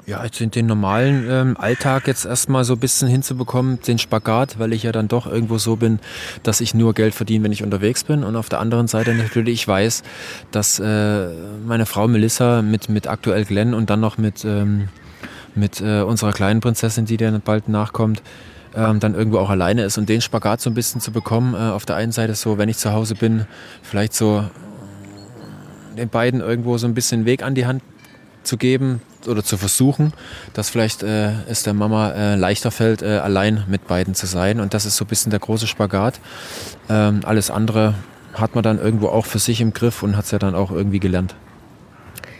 Ja, 0.06 0.22
jetzt 0.22 0.40
in 0.40 0.52
den 0.52 0.66
normalen 0.66 1.26
ähm, 1.28 1.56
Alltag 1.58 2.06
jetzt 2.06 2.26
erstmal 2.26 2.62
so 2.62 2.74
ein 2.74 2.78
bisschen 2.78 3.08
hinzubekommen, 3.08 3.80
den 3.80 3.98
Spagat, 3.98 4.56
weil 4.60 4.72
ich 4.72 4.84
ja 4.84 4.92
dann 4.92 5.08
doch 5.08 5.26
irgendwo 5.26 5.58
so 5.58 5.74
bin, 5.74 5.98
dass 6.44 6.60
ich 6.60 6.74
nur 6.74 6.94
Geld 6.94 7.12
verdiene, 7.12 7.42
wenn 7.42 7.50
ich 7.50 7.64
unterwegs 7.64 8.04
bin. 8.04 8.22
Und 8.22 8.36
auf 8.36 8.48
der 8.48 8.60
anderen 8.60 8.86
Seite 8.86 9.14
natürlich, 9.14 9.54
ich 9.54 9.68
weiß, 9.68 10.04
dass 10.52 10.78
äh, 10.78 11.28
meine 11.66 11.86
Frau 11.86 12.06
Melissa 12.06 12.62
mit, 12.62 12.88
mit 12.88 13.08
aktuell 13.08 13.44
Glenn 13.44 13.74
und 13.74 13.90
dann 13.90 13.98
noch 13.98 14.16
mit 14.16 14.44
ähm, 14.44 14.88
mit 15.56 15.80
äh, 15.80 16.02
unserer 16.02 16.32
kleinen 16.32 16.60
Prinzessin, 16.60 17.06
die 17.06 17.16
dann 17.16 17.40
bald 17.40 17.68
nachkommt, 17.68 18.22
ähm, 18.76 19.00
dann 19.00 19.14
irgendwo 19.14 19.38
auch 19.38 19.50
alleine 19.50 19.82
ist. 19.84 19.98
Und 19.98 20.08
den 20.08 20.20
Spagat 20.20 20.60
so 20.60 20.70
ein 20.70 20.74
bisschen 20.74 21.00
zu 21.00 21.10
bekommen, 21.10 21.54
äh, 21.54 21.70
auf 21.70 21.86
der 21.86 21.96
einen 21.96 22.12
Seite 22.12 22.34
so, 22.34 22.58
wenn 22.58 22.68
ich 22.68 22.76
zu 22.76 22.92
Hause 22.92 23.14
bin, 23.14 23.46
vielleicht 23.82 24.14
so 24.14 24.44
den 25.96 26.10
beiden 26.10 26.40
irgendwo 26.40 26.76
so 26.76 26.86
ein 26.86 26.94
bisschen 26.94 27.24
Weg 27.24 27.42
an 27.42 27.54
die 27.54 27.66
Hand 27.66 27.82
zu 28.46 28.56
geben 28.56 29.00
oder 29.26 29.44
zu 29.44 29.56
versuchen, 29.56 30.12
dass 30.54 30.70
vielleicht 30.70 31.02
äh, 31.02 31.32
es 31.48 31.62
der 31.62 31.74
Mama 31.74 32.10
äh, 32.12 32.34
leichter 32.36 32.70
fällt, 32.70 33.02
äh, 33.02 33.18
allein 33.18 33.64
mit 33.68 33.86
beiden 33.86 34.14
zu 34.14 34.26
sein. 34.26 34.60
Und 34.60 34.74
das 34.74 34.86
ist 34.86 34.96
so 34.96 35.04
ein 35.04 35.08
bisschen 35.08 35.30
der 35.30 35.40
große 35.40 35.66
Spagat. 35.66 36.20
Ähm, 36.88 37.20
alles 37.24 37.50
andere 37.50 37.94
hat 38.34 38.54
man 38.54 38.62
dann 38.62 38.78
irgendwo 38.78 39.08
auch 39.08 39.26
für 39.26 39.38
sich 39.38 39.60
im 39.60 39.72
Griff 39.72 40.02
und 40.02 40.16
hat 40.16 40.26
es 40.26 40.30
ja 40.30 40.38
dann 40.38 40.54
auch 40.54 40.70
irgendwie 40.70 41.00
gelernt. 41.00 41.34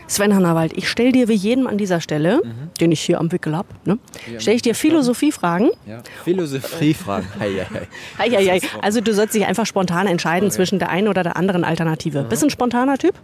Sven 0.09 0.33
Hannawald, 0.33 0.71
ich 0.77 0.89
stelle 0.89 1.11
dir 1.11 1.27
wie 1.27 1.33
jedem 1.33 1.67
an 1.67 1.77
dieser 1.77 1.99
Stelle, 1.99 2.39
mhm. 2.41 2.69
den 2.79 2.93
ich 2.93 3.01
hier 3.01 3.19
am 3.19 3.29
Wickel 3.31 3.55
habe, 3.55 3.67
ne, 3.83 3.99
stelle 4.37 4.55
ich 4.55 4.61
dir 4.61 4.73
Philosophiefragen. 4.73 5.69
Ja. 5.85 6.01
Philosophiefragen. 6.23 7.27
hei, 7.39 7.65
hei. 7.69 7.87
Hei, 8.17 8.29
hei, 8.29 8.45
hei. 8.45 8.61
Also 8.81 9.01
du 9.01 9.13
sollst 9.13 9.35
dich 9.35 9.45
einfach 9.45 9.65
spontan 9.65 10.07
entscheiden 10.07 10.47
okay. 10.47 10.55
zwischen 10.55 10.79
der 10.79 10.89
einen 10.89 11.09
oder 11.09 11.23
der 11.23 11.35
anderen 11.35 11.65
Alternative. 11.65 12.23
Mhm. 12.23 12.29
Bist 12.29 12.41
du 12.41 12.47
ein 12.47 12.51
spontaner 12.51 12.97
Typ? 12.97 13.15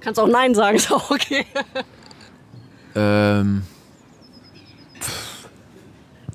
Kannst 0.00 0.18
auch 0.18 0.28
Nein 0.28 0.54
sagen, 0.54 0.76
ist 0.76 0.90
auch 0.92 1.10
okay. 1.10 1.46
Ähm. 2.94 3.62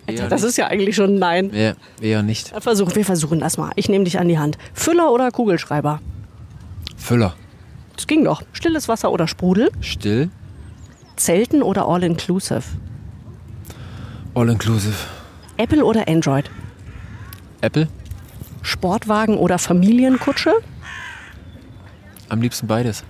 Alter, 0.07 0.27
das 0.27 0.43
ist 0.43 0.57
ja 0.57 0.67
eigentlich 0.67 0.95
schon 0.95 1.15
ein 1.15 1.19
Nein. 1.19 1.51
Ja, 1.53 1.73
eher 1.99 2.21
nicht. 2.21 2.53
Versuch, 2.61 2.95
wir 2.95 3.05
versuchen 3.05 3.39
das 3.39 3.57
mal. 3.57 3.71
Ich 3.75 3.89
nehme 3.89 4.03
dich 4.03 4.19
an 4.19 4.27
die 4.27 4.37
Hand. 4.37 4.57
Füller 4.73 5.11
oder 5.11 5.31
Kugelschreiber? 5.31 5.99
Füller. 6.95 7.35
Das 7.95 8.05
ging 8.05 8.23
doch. 8.23 8.43
Stilles 8.53 8.87
Wasser 8.87 9.11
oder 9.11 9.27
Sprudel? 9.27 9.71
Still. 9.79 10.29
Zelten 11.15 11.63
oder 11.63 11.87
All-Inclusive? 11.87 12.61
All-Inclusive. 14.35 14.95
Apple 15.57 15.83
oder 15.83 16.07
Android? 16.07 16.51
Apple. 17.61 17.87
Sportwagen 18.61 19.37
oder 19.37 19.57
Familienkutsche? 19.57 20.53
Am 22.29 22.41
liebsten 22.41 22.67
beides. 22.67 23.03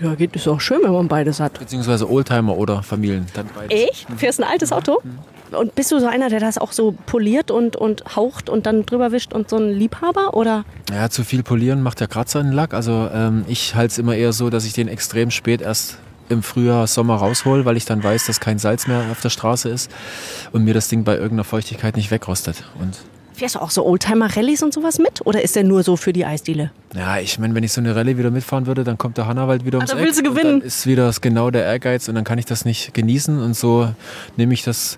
Ja, 0.00 0.14
geht 0.14 0.36
ist 0.36 0.46
auch 0.48 0.60
schön, 0.60 0.80
wenn 0.82 0.92
man 0.92 1.08
beides 1.08 1.40
hat. 1.40 1.58
Beziehungsweise 1.58 2.10
Oldtimer 2.10 2.56
oder 2.56 2.82
Familien. 2.82 3.26
Dann 3.34 3.48
beides. 3.54 3.78
Ich? 3.90 4.06
Fährst 4.16 4.40
ein 4.40 4.44
altes 4.44 4.72
Auto? 4.72 5.00
Mhm. 5.02 5.18
Und 5.56 5.74
bist 5.74 5.92
du 5.92 6.00
so 6.00 6.06
einer, 6.06 6.28
der 6.28 6.40
das 6.40 6.58
auch 6.58 6.72
so 6.72 6.92
poliert 7.06 7.50
und, 7.50 7.76
und 7.76 8.16
haucht 8.16 8.50
und 8.50 8.66
dann 8.66 8.84
drüber 8.84 9.12
wischt 9.12 9.32
und 9.32 9.48
so 9.48 9.56
ein 9.56 9.70
Liebhaber? 9.70 10.34
Oder? 10.34 10.64
Ja, 10.90 11.08
zu 11.08 11.24
viel 11.24 11.42
polieren 11.42 11.82
macht 11.82 12.00
ja 12.00 12.06
Kratzer 12.06 12.40
in 12.40 12.48
den 12.48 12.52
Lack. 12.52 12.74
Also 12.74 13.08
ähm, 13.12 13.44
ich 13.46 13.74
halte 13.74 13.92
es 13.92 13.98
immer 13.98 14.16
eher 14.16 14.32
so, 14.32 14.50
dass 14.50 14.64
ich 14.64 14.72
den 14.72 14.88
extrem 14.88 15.30
spät 15.30 15.62
erst 15.62 15.98
im 16.28 16.42
Frühjahr, 16.42 16.88
Sommer 16.88 17.16
raushol, 17.16 17.64
weil 17.64 17.76
ich 17.76 17.84
dann 17.84 18.02
weiß, 18.02 18.26
dass 18.26 18.40
kein 18.40 18.58
Salz 18.58 18.88
mehr 18.88 19.04
auf 19.12 19.20
der 19.20 19.30
Straße 19.30 19.68
ist 19.68 19.90
und 20.52 20.64
mir 20.64 20.74
das 20.74 20.88
Ding 20.88 21.04
bei 21.04 21.14
irgendeiner 21.14 21.44
Feuchtigkeit 21.44 21.96
nicht 21.96 22.10
wegrostet. 22.10 22.64
Und 22.80 22.98
Fährst 23.36 23.54
du 23.54 23.58
auch 23.60 23.70
so 23.70 23.84
Oldtimer-Rallyes 23.84 24.62
und 24.62 24.72
sowas 24.72 24.98
mit? 24.98 25.20
Oder 25.26 25.42
ist 25.42 25.56
der 25.56 25.62
nur 25.62 25.82
so 25.82 25.96
für 25.96 26.14
die 26.14 26.24
Eisdiele? 26.24 26.70
Ja, 26.94 27.18
ich 27.18 27.38
meine, 27.38 27.54
wenn 27.54 27.64
ich 27.64 27.72
so 27.72 27.82
eine 27.82 27.94
Rallye 27.94 28.16
wieder 28.16 28.30
mitfahren 28.30 28.66
würde, 28.66 28.82
dann 28.82 28.96
kommt 28.96 29.18
der 29.18 29.26
Hannawald 29.26 29.66
wieder 29.66 29.76
ums 29.76 29.92
ah, 29.92 29.98
willst 29.98 30.20
du 30.20 30.22
gewinnen. 30.22 30.60
Dann 30.60 30.66
ist 30.66 30.86
wieder 30.86 31.12
genau 31.20 31.50
der 31.50 31.64
Ehrgeiz 31.64 32.08
und 32.08 32.14
dann 32.14 32.24
kann 32.24 32.38
ich 32.38 32.46
das 32.46 32.64
nicht 32.64 32.94
genießen. 32.94 33.38
Und 33.38 33.54
so 33.54 33.92
nehme 34.38 34.54
ich 34.54 34.62
das 34.62 34.96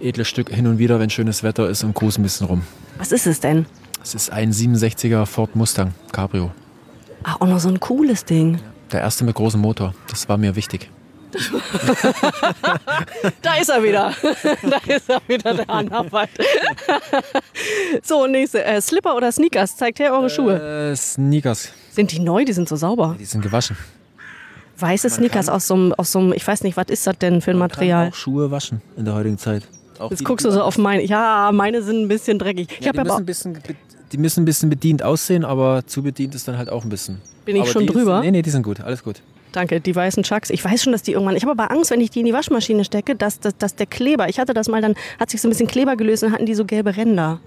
edle 0.00 0.24
Stück 0.24 0.50
hin 0.50 0.68
und 0.68 0.78
wieder, 0.78 1.00
wenn 1.00 1.10
schönes 1.10 1.42
Wetter 1.42 1.68
ist 1.68 1.82
und 1.82 1.94
cruise 1.94 2.20
ein 2.20 2.22
bisschen 2.22 2.46
rum. 2.46 2.62
Was 2.98 3.10
ist 3.10 3.26
es 3.26 3.40
denn? 3.40 3.66
Es 4.00 4.14
ist 4.14 4.30
ein 4.30 4.52
67er 4.52 5.26
Ford 5.26 5.56
Mustang 5.56 5.92
Cabrio. 6.12 6.52
Ah, 7.24 7.38
auch 7.40 7.48
noch 7.48 7.58
so 7.58 7.70
ein 7.70 7.80
cooles 7.80 8.24
Ding. 8.24 8.60
Der 8.92 9.00
erste 9.00 9.24
mit 9.24 9.34
großem 9.34 9.60
Motor. 9.60 9.94
Das 10.08 10.28
war 10.28 10.38
mir 10.38 10.54
wichtig. 10.54 10.88
da 13.42 13.54
ist 13.54 13.68
er 13.68 13.82
wieder. 13.82 14.12
da 14.22 14.92
ist 14.92 15.08
er 15.08 15.20
wieder, 15.26 15.54
der 15.54 15.70
Anarbeit. 15.70 16.30
so, 18.02 18.26
nächste. 18.26 18.64
Äh, 18.64 18.80
Slipper 18.80 19.16
oder 19.16 19.32
Sneakers? 19.32 19.76
Zeigt 19.76 19.98
her 19.98 20.12
eure 20.12 20.30
Schuhe. 20.30 20.90
Äh, 20.90 20.96
Sneakers. 20.96 21.72
Sind 21.90 22.12
die 22.12 22.20
neu? 22.20 22.44
Die 22.44 22.52
sind 22.52 22.68
so 22.68 22.76
sauber. 22.76 23.16
Die 23.18 23.24
sind 23.24 23.42
gewaschen. 23.42 23.76
Weiße 24.78 25.08
Man 25.08 25.18
Sneakers 25.18 25.48
aus 25.48 25.66
so, 25.66 25.74
einem, 25.74 25.92
aus 25.94 26.12
so 26.12 26.18
einem, 26.18 26.32
ich 26.32 26.46
weiß 26.46 26.62
nicht, 26.62 26.76
was 26.76 26.88
ist 26.88 27.06
das 27.06 27.18
denn 27.18 27.40
für 27.40 27.50
ein 27.50 27.58
Material? 27.58 28.04
Kann 28.04 28.12
auch 28.12 28.16
Schuhe 28.16 28.50
waschen 28.50 28.80
in 28.96 29.04
der 29.04 29.14
heutigen 29.14 29.38
Zeit. 29.38 29.64
Auch 29.98 30.10
Jetzt 30.10 30.24
guckst 30.24 30.46
du 30.46 30.50
so 30.50 30.62
auf 30.62 30.78
meine. 30.78 31.04
Ja, 31.04 31.50
meine 31.52 31.82
sind 31.82 32.02
ein 32.02 32.08
bisschen 32.08 32.38
dreckig. 32.38 32.68
Ja, 32.80 32.86
ich 32.86 32.92
die 32.92 32.98
müssen 32.98 33.16
ein 33.16 33.26
bisschen 33.26 33.58
die 34.12 34.18
müssen 34.18 34.42
ein 34.42 34.44
bisschen 34.44 34.70
bedient 34.70 35.02
aussehen, 35.02 35.44
aber 35.44 35.86
zu 35.86 36.02
bedient 36.02 36.34
ist 36.34 36.48
dann 36.48 36.58
halt 36.58 36.68
auch 36.68 36.84
ein 36.84 36.90
bisschen. 36.90 37.20
Bin 37.44 37.56
ich 37.56 37.62
aber 37.62 37.70
schon 37.70 37.86
drüber? 37.86 38.18
Ist, 38.18 38.24
nee, 38.24 38.30
nee, 38.30 38.42
die 38.42 38.50
sind 38.50 38.62
gut, 38.62 38.80
alles 38.80 39.02
gut. 39.02 39.22
Danke, 39.52 39.80
die 39.80 39.94
weißen 39.94 40.22
Chucks. 40.22 40.50
Ich 40.50 40.64
weiß 40.64 40.82
schon, 40.82 40.92
dass 40.92 41.02
die 41.02 41.12
irgendwann. 41.12 41.36
Ich 41.36 41.42
habe 41.44 41.52
aber 41.52 41.70
Angst, 41.72 41.90
wenn 41.90 42.00
ich 42.00 42.10
die 42.10 42.20
in 42.20 42.26
die 42.26 42.32
Waschmaschine 42.32 42.84
stecke, 42.84 43.16
dass, 43.16 43.40
dass, 43.40 43.56
dass 43.56 43.74
der 43.74 43.86
Kleber. 43.86 44.28
Ich 44.28 44.38
hatte 44.38 44.54
das 44.54 44.68
mal, 44.68 44.80
dann 44.80 44.94
hat 45.18 45.30
sich 45.30 45.40
so 45.40 45.48
ein 45.48 45.50
bisschen 45.50 45.66
Kleber 45.66 45.96
gelöst 45.96 46.22
und 46.22 46.32
hatten 46.32 46.46
die 46.46 46.54
so 46.54 46.64
gelbe 46.64 46.96
Ränder. 46.96 47.40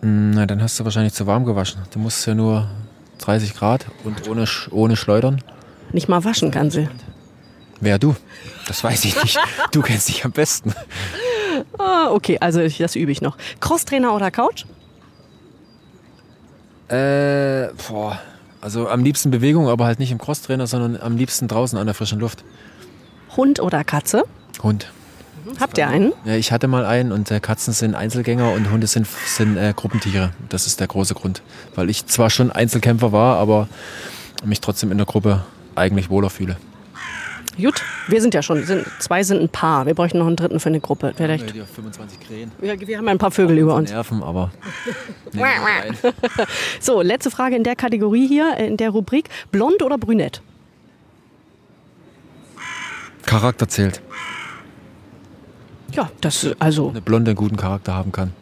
Mm, 0.00 0.30
Na, 0.30 0.46
dann 0.46 0.62
hast 0.62 0.80
du 0.80 0.84
wahrscheinlich 0.84 1.12
zu 1.12 1.26
warm 1.26 1.44
gewaschen. 1.44 1.82
Du 1.92 1.98
musst 1.98 2.26
ja 2.26 2.34
nur 2.34 2.68
30 3.18 3.54
Grad 3.54 3.86
und 4.04 4.28
ohne, 4.28 4.46
ohne 4.70 4.96
Schleudern. 4.96 5.42
Nicht 5.92 6.08
mal 6.08 6.24
waschen 6.24 6.50
kann 6.50 6.70
sie. 6.70 6.88
Wer 7.80 7.98
du? 7.98 8.16
Das 8.66 8.82
weiß 8.82 9.04
ich 9.04 9.22
nicht. 9.22 9.38
Du 9.72 9.82
kennst 9.82 10.08
dich 10.08 10.24
am 10.24 10.32
besten. 10.32 10.74
Ah, 11.78 12.10
okay, 12.10 12.38
also 12.40 12.60
ich, 12.60 12.78
das 12.78 12.96
übe 12.96 13.12
ich 13.12 13.20
noch. 13.20 13.36
Crosstrainer 13.60 14.14
oder 14.14 14.30
Couch? 14.30 14.64
Äh, 16.88 17.68
boah. 17.88 18.18
Also 18.62 18.88
am 18.88 19.02
liebsten 19.02 19.32
Bewegung, 19.32 19.68
aber 19.68 19.86
halt 19.86 19.98
nicht 19.98 20.12
im 20.12 20.18
Crosstrainer, 20.18 20.68
sondern 20.68 20.96
am 21.02 21.16
liebsten 21.16 21.48
draußen 21.48 21.76
an 21.76 21.86
der 21.86 21.94
frischen 21.94 22.20
Luft. 22.20 22.44
Hund 23.36 23.58
oder 23.58 23.82
Katze? 23.82 24.22
Hund. 24.62 24.92
Habt 25.58 25.76
ihr 25.78 25.88
einen? 25.88 26.12
Ja, 26.24 26.36
ich 26.36 26.52
hatte 26.52 26.68
mal 26.68 26.86
einen 26.86 27.10
und 27.10 27.28
äh, 27.32 27.40
Katzen 27.40 27.72
sind 27.72 27.96
Einzelgänger 27.96 28.52
und 28.52 28.70
Hunde 28.70 28.86
sind, 28.86 29.08
sind 29.26 29.56
äh, 29.56 29.74
Gruppentiere. 29.74 30.30
Das 30.48 30.68
ist 30.68 30.78
der 30.78 30.86
große 30.86 31.14
Grund. 31.14 31.42
Weil 31.74 31.90
ich 31.90 32.06
zwar 32.06 32.30
schon 32.30 32.52
Einzelkämpfer 32.52 33.10
war, 33.10 33.38
aber 33.38 33.66
mich 34.44 34.60
trotzdem 34.60 34.92
in 34.92 34.98
der 34.98 35.06
Gruppe 35.06 35.44
eigentlich 35.74 36.08
wohler 36.08 36.30
fühle. 36.30 36.56
Gut, 37.60 37.82
wir 38.08 38.22
sind 38.22 38.32
ja 38.34 38.42
schon, 38.42 38.64
sind, 38.64 38.86
zwei 38.98 39.22
sind 39.22 39.40
ein 39.40 39.48
Paar. 39.48 39.84
Wir 39.86 39.94
bräuchten 39.94 40.18
noch 40.18 40.26
einen 40.26 40.36
dritten 40.36 40.58
für 40.58 40.70
eine 40.70 40.80
Gruppe. 40.80 41.12
Vielleicht. 41.14 41.54
Die 41.54 41.60
auf 41.60 41.68
25 41.68 42.20
Krähen. 42.20 42.52
Ja, 42.62 42.80
wir 42.80 42.96
haben 42.96 43.04
ja 43.04 43.10
ein 43.10 43.18
paar 43.18 43.30
Vögel 43.30 43.58
über 43.58 43.74
uns. 43.74 43.90
Nerven, 43.90 44.22
aber. 44.22 44.50
Nee. 45.32 45.42
So, 46.80 47.00
letzte 47.02 47.30
Frage 47.30 47.56
in 47.56 47.64
der 47.64 47.76
Kategorie 47.76 48.26
hier, 48.26 48.56
in 48.58 48.76
der 48.76 48.90
Rubrik. 48.90 49.28
Blond 49.50 49.82
oder 49.82 49.98
brünett? 49.98 50.42
Charakter 53.24 53.68
zählt. 53.68 54.00
Ja, 55.92 56.10
das, 56.20 56.48
also, 56.58 56.90
Eine 56.90 57.00
Blonde 57.00 57.30
einen 57.30 57.36
guten 57.36 57.56
Charakter 57.56 57.94
haben 57.94 58.12
kann. 58.12 58.32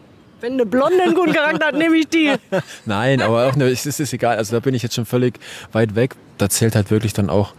wenn 0.41 0.55
eine 0.55 0.67
Blonde 0.67 1.03
einen 1.03 1.15
guten 1.15 1.33
Charakter 1.33 1.67
hat, 1.67 1.75
nehme 1.75 1.97
ich 1.97 2.09
die. 2.09 2.33
Nein, 2.87 3.21
aber 3.23 3.47
auch 3.49 3.57
ne, 3.57 3.69
es 3.69 3.87
ist 3.87 4.01
es 4.01 4.13
egal. 4.13 4.37
Also 4.37 4.57
da 4.57 4.61
bin 4.61 4.75
ich 4.75 4.83
jetzt 4.83 4.95
schon 4.95 5.07
völlig 5.07 5.39
weit 5.73 5.95
weg. 5.97 6.15
Da 6.39 6.49
zählt 6.49 6.75
halt 6.77 6.91
wirklich 6.91 7.13
dann 7.13 7.29
auch 7.29 7.55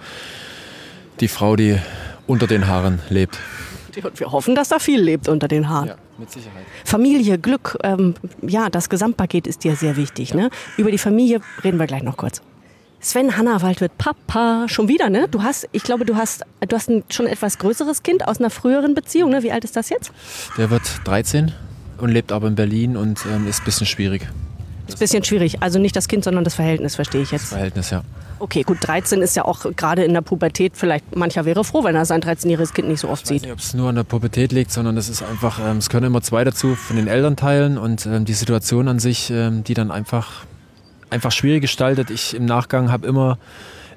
die 1.19 1.27
Frau, 1.27 1.55
die 1.55 1.77
unter 2.27 2.47
den 2.47 2.67
Haaren 2.67 2.99
lebt. 3.09 3.37
Und 4.03 4.19
wir 4.19 4.31
hoffen, 4.31 4.55
dass 4.55 4.69
da 4.69 4.79
viel 4.79 5.01
lebt 5.01 5.27
unter 5.27 5.47
den 5.47 5.67
Haaren. 5.69 5.91
mit 6.17 6.31
Sicherheit. 6.31 6.65
Familie, 6.85 7.37
Glück, 7.37 7.77
ähm, 7.83 8.13
ja, 8.41 8.69
das 8.69 8.89
Gesamtpaket 8.89 9.47
ist 9.47 9.63
dir 9.63 9.75
sehr 9.75 9.97
wichtig. 9.97 10.33
Ne? 10.33 10.49
Über 10.77 10.91
die 10.91 10.97
Familie 10.97 11.41
reden 11.63 11.77
wir 11.79 11.87
gleich 11.87 12.03
noch 12.03 12.15
kurz. 12.15 12.41
Sven 13.01 13.35
Hannawald 13.35 13.81
wird 13.81 13.97
Papa. 13.97 14.67
Schon 14.67 14.87
wieder, 14.87 15.09
ne? 15.09 15.27
Du 15.27 15.41
hast, 15.41 15.67
ich 15.71 15.81
glaube, 15.81 16.05
du 16.05 16.15
hast, 16.15 16.43
du 16.65 16.75
hast 16.75 16.87
ein 16.87 17.03
schon 17.09 17.25
etwas 17.25 17.57
größeres 17.57 18.03
Kind 18.03 18.27
aus 18.27 18.37
einer 18.39 18.51
früheren 18.51 18.93
Beziehung, 18.93 19.31
ne? 19.31 19.41
Wie 19.41 19.51
alt 19.51 19.63
ist 19.63 19.75
das 19.75 19.89
jetzt? 19.89 20.11
Der 20.55 20.69
wird 20.69 20.83
13 21.05 21.51
und 21.97 22.09
lebt 22.09 22.31
aber 22.31 22.47
in 22.47 22.55
Berlin 22.55 22.95
und 22.95 23.25
ähm, 23.25 23.47
ist 23.47 23.61
ein 23.61 23.65
bisschen 23.65 23.87
schwierig. 23.87 24.27
Ist 24.93 24.97
ein 24.97 24.99
bisschen 24.99 25.23
schwierig. 25.23 25.61
Also 25.61 25.79
nicht 25.79 25.95
das 25.95 26.07
Kind, 26.07 26.23
sondern 26.23 26.43
das 26.43 26.53
Verhältnis, 26.55 26.95
verstehe 26.95 27.21
ich 27.21 27.31
jetzt. 27.31 27.45
Verhältnis, 27.49 27.89
ja. 27.89 28.03
Okay, 28.39 28.63
gut, 28.63 28.77
13 28.81 29.21
ist 29.21 29.35
ja 29.35 29.45
auch 29.45 29.65
gerade 29.75 30.03
in 30.03 30.13
der 30.13 30.21
Pubertät 30.21 30.73
vielleicht, 30.75 31.15
mancher 31.15 31.45
wäre 31.45 31.63
froh, 31.63 31.83
wenn 31.83 31.95
er 31.95 32.05
sein 32.05 32.21
13-jähriges 32.21 32.73
Kind 32.73 32.87
nicht 32.87 32.99
so 32.99 33.07
oft 33.09 33.23
Ich 33.25 33.29
weiß 33.29 33.33
sieht. 33.35 33.41
nicht, 33.43 33.51
ob 33.51 33.59
es 33.59 33.73
nur 33.75 33.89
an 33.89 33.95
der 33.95 34.03
Pubertät 34.03 34.51
liegt, 34.51 34.71
sondern 34.71 34.95
das 34.95 35.09
ist 35.09 35.21
einfach, 35.21 35.59
ähm, 35.63 35.77
es 35.77 35.89
können 35.89 36.07
immer 36.07 36.21
zwei 36.21 36.43
dazu 36.43 36.73
von 36.75 36.95
den 36.95 37.07
Elternteilen 37.07 37.77
und 37.77 38.05
ähm, 38.07 38.25
die 38.25 38.33
Situation 38.33 38.87
an 38.87 38.97
sich, 38.97 39.29
ähm, 39.29 39.63
die 39.63 39.75
dann 39.75 39.91
einfach, 39.91 40.45
einfach 41.11 41.31
schwierig 41.31 41.61
gestaltet. 41.61 42.09
Ich 42.09 42.33
im 42.35 42.45
Nachgang 42.45 42.91
habe 42.91 43.05
immer, 43.05 43.37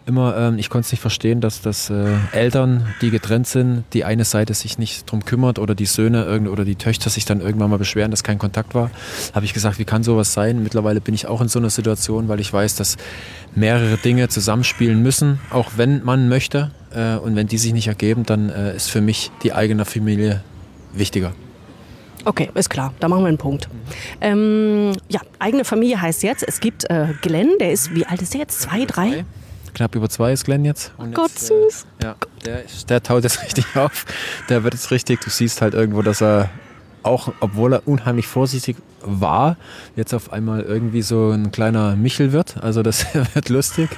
immer, 0.07 0.37
ähm, 0.37 0.59
ich 0.59 0.69
konnte 0.69 0.87
es 0.87 0.93
nicht 0.93 1.01
verstehen, 1.01 1.40
dass, 1.40 1.61
dass 1.61 1.90
äh, 1.90 2.17
Eltern, 2.33 2.87
die 3.01 3.11
getrennt 3.11 3.47
sind, 3.47 3.85
die 3.93 4.05
eine 4.05 4.25
Seite 4.25 4.55
sich 4.55 4.79
nicht 4.79 5.11
drum 5.11 5.25
kümmert 5.25 5.59
oder 5.59 5.75
die 5.75 5.87
Söhne 5.87 6.25
irgend, 6.25 6.49
oder 6.49 6.64
die 6.64 6.77
Töchter 6.77 7.11
sich 7.11 7.25
dann 7.25 7.40
irgendwann 7.40 7.71
mal 7.71 7.79
beschweren, 7.79 8.11
dass 8.11 8.23
kein 8.23 8.38
Kontakt 8.38 8.75
war. 8.75 8.90
Habe 9.35 9.45
ich 9.45 9.55
gesagt, 9.55 9.79
wie 9.79 9.85
kann 9.85 10.03
sowas 10.03 10.33
sein? 10.33 10.62
Mittlerweile 10.62 11.01
bin 11.01 11.14
ich 11.14 11.27
auch 11.27 11.40
in 11.40 11.49
so 11.49 11.59
einer 11.59 11.71
Situation, 11.71 12.29
weil 12.29 12.40
ich 12.40 12.53
weiß, 12.53 12.77
dass 12.77 12.97
mehrere 13.55 13.97
Dinge 13.97 14.29
zusammenspielen 14.29 15.03
müssen, 15.03 15.40
auch 15.51 15.73
wenn 15.77 16.05
man 16.05 16.29
möchte. 16.29 16.71
Äh, 16.95 17.17
und 17.17 17.37
wenn 17.37 17.47
die 17.47 17.59
sich 17.59 17.73
nicht 17.73 17.88
ergeben, 17.88 18.25
dann 18.25 18.51
äh, 18.51 18.77
ist 18.77 18.90
für 18.90 19.01
mich 19.01 19.31
die 19.43 19.53
eigene 19.53 19.85
Familie 19.85 20.43
wichtiger. 20.93 21.33
Okay, 22.27 22.51
ist 22.55 22.71
klar, 22.71 22.95
da 23.01 23.09
machen 23.09 23.23
wir 23.23 23.29
einen 23.29 23.38
Punkt. 23.38 23.69
Ähm, 24.21 24.93
ja, 25.09 25.21
eigene 25.38 25.64
Familie 25.64 26.01
heißt 26.01 26.23
jetzt, 26.23 26.43
es 26.47 26.61
gibt 26.61 26.88
äh, 26.88 27.09
Glenn, 27.21 27.51
der 27.61 27.73
ist, 27.73 27.95
wie 27.95 28.07
alt 28.07 28.23
ist 28.23 28.33
der 28.33 28.40
jetzt? 28.40 28.62
Zwei, 28.62 28.87
drei? 28.87 29.25
Knapp 29.75 29.95
über 29.95 30.09
zwei 30.09 30.33
ist 30.33 30.45
Glenn 30.45 30.65
jetzt. 30.65 30.93
Und 30.97 31.15
Gott, 31.15 31.31
jetzt, 31.31 31.49
süß. 31.49 31.87
Äh, 32.01 32.05
ja, 32.05 32.17
der, 32.45 32.63
der 32.89 33.03
taut 33.03 33.25
jetzt 33.25 33.43
richtig 33.45 33.77
auf. 33.77 34.07
Der 34.49 34.65
wird 34.65 34.75
jetzt 34.75 34.91
richtig. 34.91 35.21
Du 35.21 35.31
siehst 35.31 35.61
halt 35.61 35.75
irgendwo, 35.75 36.03
dass 36.03 36.23
er 36.23 36.51
auch, 37.05 37.33
obwohl 37.41 37.75
er 37.75 37.87
unheimlich 37.87 38.27
vorsichtig 38.27 38.77
war, 39.03 39.57
jetzt 39.97 40.15
auf 40.15 40.33
einmal 40.33 40.63
irgendwie 40.63 41.03
so 41.03 41.31
ein 41.31 41.53
kleiner 41.53 41.97
Michel 41.97 42.33
wird. 42.33 42.57
Also 42.63 42.83
das 42.83 43.07
wird 43.35 43.49
lustig. 43.49 43.91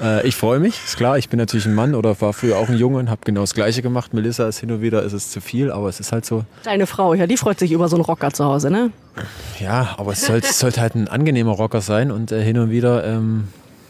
Äh, 0.00 0.26
ich 0.26 0.36
freue 0.36 0.58
mich, 0.58 0.80
ist 0.84 0.96
klar. 0.96 1.18
Ich 1.18 1.28
bin 1.28 1.38
natürlich 1.38 1.66
ein 1.66 1.74
Mann 1.74 1.94
oder 1.94 2.18
war 2.20 2.32
früher 2.32 2.56
auch 2.56 2.68
ein 2.68 2.76
Junge 2.76 2.98
und 2.98 3.10
habe 3.10 3.20
genau 3.24 3.42
das 3.42 3.54
Gleiche 3.54 3.82
gemacht. 3.82 4.14
Melissa 4.14 4.48
ist 4.48 4.58
hin 4.60 4.70
und 4.70 4.80
wieder, 4.80 5.02
ist 5.02 5.12
es 5.12 5.30
zu 5.30 5.40
viel, 5.40 5.70
aber 5.70 5.88
es 5.88 6.00
ist 6.00 6.12
halt 6.12 6.24
so. 6.24 6.44
Deine 6.64 6.86
Frau, 6.86 7.14
ja, 7.14 7.26
die 7.26 7.36
freut 7.36 7.58
sich 7.58 7.72
über 7.72 7.88
so 7.88 7.96
einen 7.96 8.04
Rocker 8.04 8.32
zu 8.32 8.44
Hause, 8.44 8.70
ne? 8.70 8.90
Ja, 9.60 9.94
aber 9.98 10.12
es 10.12 10.24
sollte, 10.24 10.52
sollte 10.52 10.80
halt 10.80 10.94
ein 10.94 11.08
angenehmer 11.08 11.52
Rocker 11.52 11.80
sein 11.80 12.10
und 12.10 12.32
äh, 12.32 12.42
hin 12.42 12.58
und 12.58 12.70
wieder, 12.70 13.04
ähm, 13.04 13.48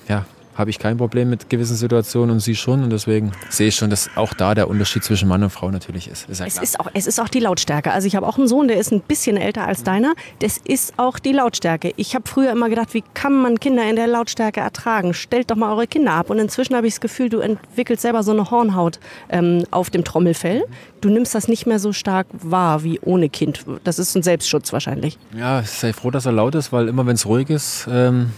ja, 0.08 0.24
habe 0.56 0.70
ich 0.70 0.78
kein 0.78 0.96
Problem 0.96 1.30
mit 1.30 1.50
gewissen 1.50 1.76
Situationen 1.76 2.30
und 2.30 2.40
sie 2.40 2.54
schon 2.54 2.82
und 2.82 2.90
deswegen 2.90 3.32
sehe 3.50 3.68
ich 3.68 3.76
schon, 3.76 3.90
dass 3.90 4.10
auch 4.16 4.34
da 4.34 4.54
der 4.54 4.68
Unterschied 4.68 5.04
zwischen 5.04 5.28
Mann 5.28 5.42
und 5.42 5.50
Frau 5.50 5.70
natürlich 5.70 6.08
ist. 6.08 6.28
ist 6.28 6.40
ja 6.40 6.46
Es 6.46 6.58
ist, 6.58 6.80
auch, 6.80 6.88
es 6.94 7.06
ist 7.06 7.20
auch 7.20 7.28
die 7.28 7.40
Lautstärke. 7.40 7.92
Also 7.92 8.06
ich 8.06 8.16
habe 8.16 8.26
auch 8.26 8.38
einen 8.38 8.48
Sohn, 8.48 8.68
der 8.68 8.78
ist 8.78 8.92
ein 8.92 9.00
bisschen 9.00 9.36
älter 9.36 9.66
als 9.66 9.84
deiner. 9.84 10.14
Das 10.40 10.58
ist 10.58 10.94
auch 10.98 11.18
die 11.18 11.32
Lautstärke. 11.32 11.92
Ich 11.96 12.14
habe 12.14 12.28
früher 12.28 12.52
immer 12.52 12.68
gedacht, 12.68 12.94
wie 12.94 13.04
kann 13.14 13.34
man 13.34 13.60
Kinder 13.60 13.88
in 13.88 13.96
der 13.96 14.06
Lautstärke 14.06 14.60
ertragen? 14.60 15.14
Stellt 15.14 15.50
doch 15.50 15.56
mal 15.56 15.72
eure 15.72 15.86
Kinder 15.86 16.12
ab. 16.12 16.30
Und 16.30 16.38
inzwischen 16.38 16.74
habe 16.74 16.86
ich 16.86 16.94
das 16.94 17.00
Gefühl, 17.00 17.28
du 17.28 17.40
entwickelst 17.40 18.02
selber 18.02 18.22
so 18.22 18.32
eine 18.32 18.50
Hornhaut 18.50 18.98
ähm, 19.28 19.64
auf 19.70 19.90
dem 19.90 20.04
Trommelfell. 20.04 20.64
Du 21.00 21.10
nimmst 21.10 21.34
das 21.34 21.48
nicht 21.48 21.66
mehr 21.66 21.78
so 21.78 21.92
stark 21.92 22.26
wahr 22.32 22.82
wie 22.82 22.98
ohne 23.00 23.28
Kind. 23.28 23.64
Das 23.84 23.98
ist 23.98 24.16
ein 24.16 24.22
Selbstschutz 24.22 24.72
wahrscheinlich. 24.72 25.18
ja, 25.36 25.62
sei 25.62 25.92
froh, 25.92 26.10
dass 26.10 26.26
er 26.26 26.32
laut 26.32 26.54
ist, 26.54 26.72
weil 26.72 26.88
immer 26.88 27.06
wenn 27.06 27.14
es 27.14 27.26
ruhig 27.26 27.50
ist, 27.50 27.86
ähm, 27.90 28.30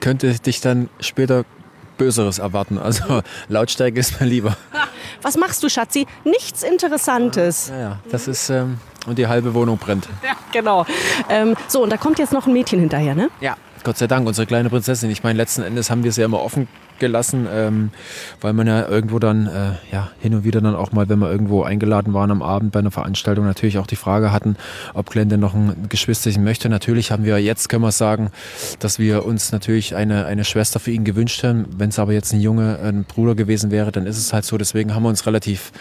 könnte 0.00 0.32
dich 0.38 0.60
dann 0.60 0.88
später 1.00 1.44
Böseres 1.98 2.38
erwarten. 2.38 2.78
Also 2.78 3.22
Lautstärke 3.48 4.00
ist 4.00 4.20
mir 4.20 4.26
lieber. 4.26 4.56
Was 5.22 5.36
machst 5.36 5.62
du, 5.62 5.68
Schatzi? 5.68 6.06
Nichts 6.24 6.62
Interessantes. 6.62 7.68
Ja, 7.68 7.78
ja, 7.80 7.98
das 8.10 8.28
ist, 8.28 8.50
ähm, 8.50 8.78
und 9.06 9.18
die 9.18 9.26
halbe 9.26 9.54
Wohnung 9.54 9.78
brennt. 9.78 10.08
Ja, 10.24 10.34
genau. 10.52 10.86
Ähm, 11.28 11.54
so, 11.68 11.82
und 11.82 11.90
da 11.90 11.96
kommt 11.96 12.18
jetzt 12.18 12.32
noch 12.32 12.46
ein 12.46 12.52
Mädchen 12.52 12.80
hinterher, 12.80 13.14
ne? 13.14 13.30
Ja. 13.40 13.56
Gott 13.84 13.98
sei 13.98 14.06
Dank, 14.06 14.28
unsere 14.28 14.46
kleine 14.46 14.70
Prinzessin. 14.70 15.10
Ich 15.10 15.24
meine, 15.24 15.36
letzten 15.36 15.62
Endes 15.62 15.90
haben 15.90 16.04
wir 16.04 16.12
sie 16.12 16.20
ja 16.20 16.26
immer 16.26 16.40
offen 16.40 16.68
gelassen, 17.00 17.48
ähm, 17.52 17.90
weil 18.40 18.52
man 18.52 18.68
ja 18.68 18.88
irgendwo 18.88 19.18
dann, 19.18 19.48
äh, 19.48 19.72
ja, 19.90 20.10
hin 20.20 20.34
und 20.34 20.44
wieder 20.44 20.60
dann 20.60 20.76
auch 20.76 20.92
mal, 20.92 21.08
wenn 21.08 21.18
wir 21.18 21.32
irgendwo 21.32 21.64
eingeladen 21.64 22.14
waren 22.14 22.30
am 22.30 22.42
Abend 22.42 22.70
bei 22.70 22.78
einer 22.78 22.92
Veranstaltung, 22.92 23.44
natürlich 23.44 23.78
auch 23.78 23.88
die 23.88 23.96
Frage 23.96 24.30
hatten, 24.30 24.56
ob 24.94 25.10
Glenn 25.10 25.28
denn 25.28 25.40
noch 25.40 25.54
ein 25.54 25.88
Geschwisterchen 25.88 26.44
möchte. 26.44 26.68
Natürlich 26.68 27.10
haben 27.10 27.24
wir 27.24 27.38
jetzt, 27.42 27.68
können 27.68 27.82
wir 27.82 27.90
sagen, 27.90 28.30
dass 28.78 29.00
wir 29.00 29.26
uns 29.26 29.50
natürlich 29.50 29.96
eine, 29.96 30.26
eine 30.26 30.44
Schwester 30.44 30.78
für 30.78 30.92
ihn 30.92 31.02
gewünscht 31.02 31.42
haben. 31.42 31.66
Wenn 31.76 31.88
es 31.88 31.98
aber 31.98 32.12
jetzt 32.12 32.32
ein 32.32 32.40
Junge, 32.40 32.78
ein 32.78 33.02
Bruder 33.02 33.34
gewesen 33.34 33.72
wäre, 33.72 33.90
dann 33.90 34.06
ist 34.06 34.18
es 34.18 34.32
halt 34.32 34.44
so. 34.44 34.56
Deswegen 34.56 34.94
haben 34.94 35.02
wir 35.02 35.08
uns 35.08 35.26
relativ 35.26 35.72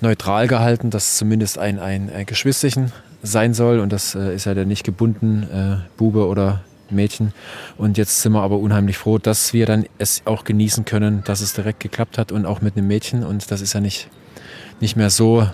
neutral 0.00 0.46
gehalten, 0.46 0.90
dass 0.90 1.16
zumindest 1.16 1.58
ein, 1.58 1.80
ein, 1.80 2.08
ein 2.08 2.26
Geschwisterchen 2.26 2.92
sein 3.22 3.52
soll. 3.52 3.80
Und 3.80 3.92
das 3.92 4.14
äh, 4.14 4.32
ist 4.32 4.44
ja 4.44 4.54
dann 4.54 4.68
nicht 4.68 4.84
gebunden, 4.84 5.42
äh, 5.52 5.76
Bube 5.96 6.26
oder 6.28 6.60
Mädchen. 6.92 7.32
Und 7.76 7.98
jetzt 7.98 8.22
sind 8.22 8.32
wir 8.32 8.42
aber 8.42 8.58
unheimlich 8.58 8.98
froh, 8.98 9.18
dass 9.18 9.52
wir 9.52 9.66
dann 9.66 9.86
es 9.98 10.22
auch 10.24 10.44
genießen 10.44 10.84
können, 10.84 11.22
dass 11.24 11.40
es 11.40 11.52
direkt 11.52 11.80
geklappt 11.80 12.18
hat 12.18 12.32
und 12.32 12.46
auch 12.46 12.60
mit 12.60 12.76
einem 12.76 12.86
Mädchen. 12.86 13.24
Und 13.24 13.50
das 13.50 13.60
ist 13.60 13.72
ja 13.72 13.80
nicht, 13.80 14.08
nicht 14.80 14.96
mehr 14.96 15.10
so 15.10 15.46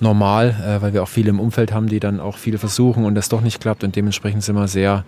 normal, 0.00 0.56
äh, 0.66 0.82
weil 0.82 0.92
wir 0.92 1.02
auch 1.02 1.08
viele 1.08 1.30
im 1.30 1.40
Umfeld 1.40 1.72
haben, 1.72 1.88
die 1.88 2.00
dann 2.00 2.20
auch 2.20 2.36
viel 2.36 2.58
versuchen 2.58 3.04
und 3.04 3.14
das 3.14 3.28
doch 3.28 3.40
nicht 3.40 3.60
klappt. 3.60 3.84
Und 3.84 3.96
dementsprechend 3.96 4.42
sind 4.42 4.56
wir 4.56 4.68
sehr, 4.68 5.04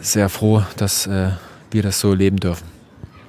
sehr 0.00 0.28
froh, 0.28 0.62
dass 0.76 1.06
äh, 1.06 1.30
wir 1.70 1.82
das 1.82 2.00
so 2.00 2.12
leben 2.12 2.38
dürfen. 2.38 2.66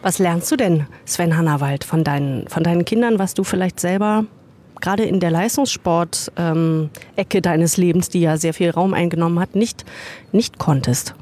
Was 0.02 0.20
lernst 0.20 0.52
du 0.52 0.56
denn, 0.56 0.86
Sven 1.06 1.36
Hannawald, 1.36 1.84
von 1.84 2.04
deinen, 2.04 2.48
von 2.48 2.64
deinen 2.64 2.86
Kindern, 2.86 3.18
was 3.18 3.34
du 3.34 3.44
vielleicht 3.44 3.80
selber 3.80 4.26
gerade 4.82 5.04
in 5.04 5.20
der 5.20 5.32
Leistungssport-Ecke 5.32 7.42
deines 7.42 7.78
Lebens, 7.78 8.10
die 8.10 8.22
ja 8.22 8.38
sehr 8.38 8.54
viel 8.54 8.70
Raum 8.70 8.94
eingenommen 8.94 9.40
hat, 9.40 9.56
nicht, 9.56 9.84
nicht 10.32 10.60
konntest? 10.60 11.16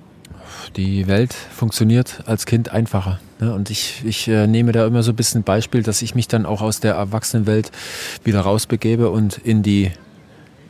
Die 0.76 1.08
Welt 1.08 1.34
funktioniert 1.34 2.24
als 2.26 2.46
Kind 2.46 2.70
einfacher. 2.70 3.20
Ne? 3.40 3.54
Und 3.54 3.70
ich, 3.70 4.04
ich 4.06 4.28
äh, 4.28 4.48
nehme 4.48 4.72
da 4.72 4.86
immer 4.86 5.04
so 5.04 5.12
ein 5.12 5.16
bisschen 5.16 5.44
Beispiel, 5.44 5.84
dass 5.84 6.02
ich 6.02 6.16
mich 6.16 6.28
dann 6.28 6.46
auch 6.46 6.62
aus 6.62 6.80
der 6.80 6.96
Erwachsenenwelt 6.96 7.72
wieder 8.24 8.42
rausbegebe 8.42 9.10
und 9.10 9.38
in 9.38 9.64
die 9.64 9.92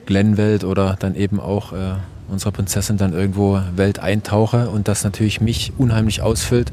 Glenn-Welt 0.06 0.64
oder 0.64 0.96
dann 1.00 1.16
eben 1.16 1.40
auch 1.40 1.74
äh, 1.74 1.94
unserer 2.28 2.52
Prinzessin 2.52 2.98
dann 2.98 3.14
irgendwo 3.14 3.62
Welt 3.76 4.00
eintauche 4.00 4.70
und 4.70 4.88
das 4.88 5.04
natürlich 5.04 5.42
mich 5.42 5.74
unheimlich 5.78 6.22
ausfüllt 6.22 6.72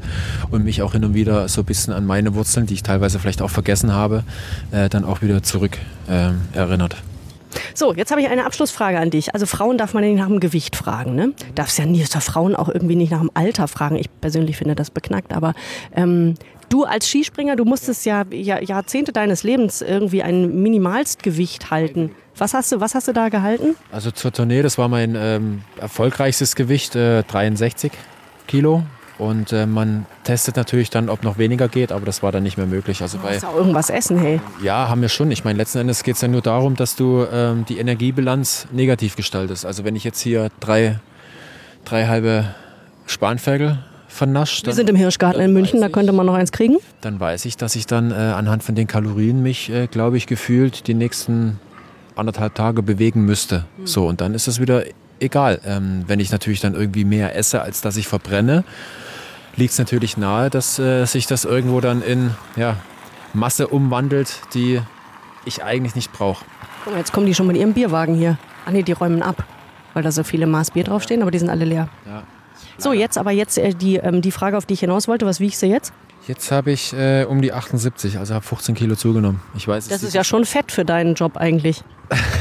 und 0.50 0.64
mich 0.64 0.82
auch 0.82 0.92
hin 0.92 1.04
und 1.04 1.14
wieder 1.14 1.48
so 1.48 1.62
ein 1.62 1.64
bisschen 1.64 1.92
an 1.92 2.06
meine 2.06 2.34
Wurzeln, 2.34 2.66
die 2.66 2.74
ich 2.74 2.82
teilweise 2.82 3.18
vielleicht 3.18 3.42
auch 3.42 3.50
vergessen 3.50 3.92
habe, 3.92 4.24
äh, 4.70 4.88
dann 4.88 5.04
auch 5.04 5.22
wieder 5.22 5.42
zurück 5.42 5.78
äh, 6.08 6.30
erinnert. 6.56 6.96
So, 7.74 7.94
jetzt 7.94 8.10
habe 8.10 8.20
ich 8.20 8.28
eine 8.28 8.46
Abschlussfrage 8.46 8.98
an 8.98 9.10
dich. 9.10 9.34
Also 9.34 9.46
Frauen 9.46 9.78
darf 9.78 9.94
man 9.94 10.04
nicht 10.04 10.16
nach 10.16 10.28
dem 10.28 10.40
Gewicht 10.40 10.76
fragen, 10.76 11.14
ne? 11.14 11.32
Darfst 11.54 11.78
ja 11.78 11.86
nie, 11.86 12.04
darf 12.04 12.24
Frauen 12.24 12.56
auch 12.56 12.68
irgendwie 12.68 12.96
nicht 12.96 13.10
nach 13.10 13.20
dem 13.20 13.30
Alter 13.34 13.68
fragen. 13.68 13.96
Ich 13.96 14.08
persönlich 14.20 14.56
finde 14.56 14.74
das 14.74 14.90
beknackt, 14.90 15.32
aber 15.32 15.54
ähm, 15.94 16.34
du 16.68 16.84
als 16.84 17.08
Skispringer, 17.08 17.56
du 17.56 17.64
musstest 17.64 18.06
ja, 18.06 18.24
ja 18.30 18.60
Jahrzehnte 18.60 19.12
deines 19.12 19.42
Lebens 19.42 19.82
irgendwie 19.82 20.22
ein 20.22 20.62
Minimalstgewicht 20.62 21.70
halten. 21.70 22.12
Was 22.36 22.54
hast 22.54 22.72
du, 22.72 22.80
was 22.80 22.94
hast 22.94 23.08
du 23.08 23.12
da 23.12 23.28
gehalten? 23.28 23.76
Also 23.92 24.10
zur 24.10 24.32
Tournee, 24.32 24.62
das 24.62 24.78
war 24.78 24.88
mein 24.88 25.14
ähm, 25.16 25.62
erfolgreichstes 25.78 26.56
Gewicht, 26.56 26.96
äh, 26.96 27.22
63 27.24 27.92
Kilo. 28.46 28.82
Und 29.20 29.52
äh, 29.52 29.66
man 29.66 30.06
testet 30.24 30.56
natürlich 30.56 30.88
dann, 30.88 31.10
ob 31.10 31.22
noch 31.24 31.36
weniger 31.36 31.68
geht, 31.68 31.92
aber 31.92 32.06
das 32.06 32.22
war 32.22 32.32
dann 32.32 32.42
nicht 32.42 32.56
mehr 32.56 32.66
möglich. 32.66 33.02
Also 33.02 33.18
Du 33.18 33.24
bei, 33.24 33.34
musst 33.34 33.44
auch 33.44 33.54
irgendwas 33.54 33.90
essen, 33.90 34.18
hey. 34.18 34.40
ja, 34.62 34.88
haben 34.88 35.02
wir 35.02 35.10
schon. 35.10 35.30
Ich 35.30 35.44
meine, 35.44 35.58
letzten 35.58 35.78
Endes 35.78 36.02
geht 36.02 36.14
es 36.14 36.22
ja 36.22 36.28
nur 36.28 36.40
darum, 36.40 36.74
dass 36.74 36.96
du 36.96 37.26
ähm, 37.30 37.66
die 37.68 37.78
Energiebilanz 37.78 38.66
negativ 38.72 39.16
gestaltest. 39.16 39.66
Also 39.66 39.84
wenn 39.84 39.94
ich 39.94 40.04
jetzt 40.04 40.20
hier 40.20 40.48
drei, 40.60 41.00
drei 41.84 42.06
halbe 42.06 42.54
Spanferkel 43.06 43.78
vernascht, 44.08 44.64
Wir 44.66 44.72
sind 44.72 44.88
im 44.88 44.96
Hirschgarten 44.96 45.42
in 45.42 45.52
München, 45.52 45.82
da 45.82 45.90
könnte 45.90 46.12
man 46.12 46.24
noch 46.24 46.34
eins 46.34 46.50
kriegen. 46.50 46.78
dann 47.02 47.20
weiß 47.20 47.44
ich, 47.44 47.58
dass 47.58 47.76
ich 47.76 47.86
dann 47.86 48.12
äh, 48.12 48.14
anhand 48.14 48.62
von 48.64 48.74
den 48.74 48.86
Kalorien 48.86 49.42
mich, 49.42 49.70
äh, 49.70 49.86
glaube 49.86 50.16
ich, 50.16 50.26
gefühlt 50.26 50.86
die 50.86 50.94
nächsten 50.94 51.60
anderthalb 52.16 52.54
Tage 52.54 52.82
bewegen 52.82 53.24
müsste. 53.26 53.66
So, 53.84 54.06
und 54.06 54.22
dann 54.22 54.34
ist 54.34 54.48
es 54.48 54.60
wieder 54.60 54.84
egal. 55.20 55.60
Ähm, 55.66 56.04
wenn 56.06 56.20
ich 56.20 56.32
natürlich 56.32 56.60
dann 56.60 56.74
irgendwie 56.74 57.04
mehr 57.04 57.36
esse, 57.36 57.60
als 57.60 57.82
dass 57.82 57.96
ich 57.98 58.08
verbrenne, 58.08 58.64
liegt 59.56 59.72
es 59.72 59.78
natürlich 59.78 60.16
nahe, 60.16 60.50
dass 60.50 60.78
äh, 60.78 61.04
sich 61.04 61.26
das 61.26 61.44
irgendwo 61.44 61.80
dann 61.80 62.02
in 62.02 62.34
ja, 62.56 62.76
Masse 63.32 63.68
umwandelt, 63.68 64.40
die 64.54 64.80
ich 65.44 65.62
eigentlich 65.62 65.94
nicht 65.94 66.12
brauche. 66.12 66.44
Guck 66.84 66.92
mal, 66.92 66.98
jetzt 66.98 67.12
kommen 67.12 67.26
die 67.26 67.34
schon 67.34 67.46
mit 67.46 67.56
ihrem 67.56 67.72
Bierwagen 67.72 68.14
hier. 68.14 68.38
Ah 68.66 68.70
nee, 68.70 68.82
die 68.82 68.92
räumen 68.92 69.22
ab, 69.22 69.44
weil 69.94 70.02
da 70.02 70.12
so 70.12 70.22
viele 70.22 70.46
Maß 70.46 70.72
Bier 70.72 70.84
draufstehen, 70.84 71.22
aber 71.22 71.30
die 71.30 71.38
sind 71.38 71.50
alle 71.50 71.64
leer. 71.64 71.88
Ja. 72.06 72.22
So, 72.78 72.92
jetzt 72.92 73.18
aber 73.18 73.30
jetzt 73.30 73.58
äh, 73.58 73.74
die, 73.74 73.96
ähm, 73.96 74.22
die 74.22 74.30
Frage, 74.30 74.56
auf 74.56 74.66
die 74.66 74.74
ich 74.74 74.80
hinaus 74.80 75.08
wollte. 75.08 75.26
Was 75.26 75.40
wiegst 75.40 75.62
du 75.62 75.66
jetzt? 75.66 75.92
Jetzt 76.26 76.52
habe 76.52 76.70
ich 76.70 76.92
äh, 76.92 77.24
um 77.24 77.40
die 77.40 77.52
78, 77.52 78.18
also 78.18 78.34
habe 78.34 78.44
15 78.44 78.74
Kilo 78.74 78.94
zugenommen. 78.94 79.40
Ich 79.56 79.66
weiß, 79.66 79.88
Das 79.88 80.02
ist 80.02 80.14
ja 80.14 80.22
schon 80.22 80.44
fett 80.44 80.70
für 80.70 80.84
deinen 80.84 81.14
Job 81.14 81.36
eigentlich. 81.36 81.82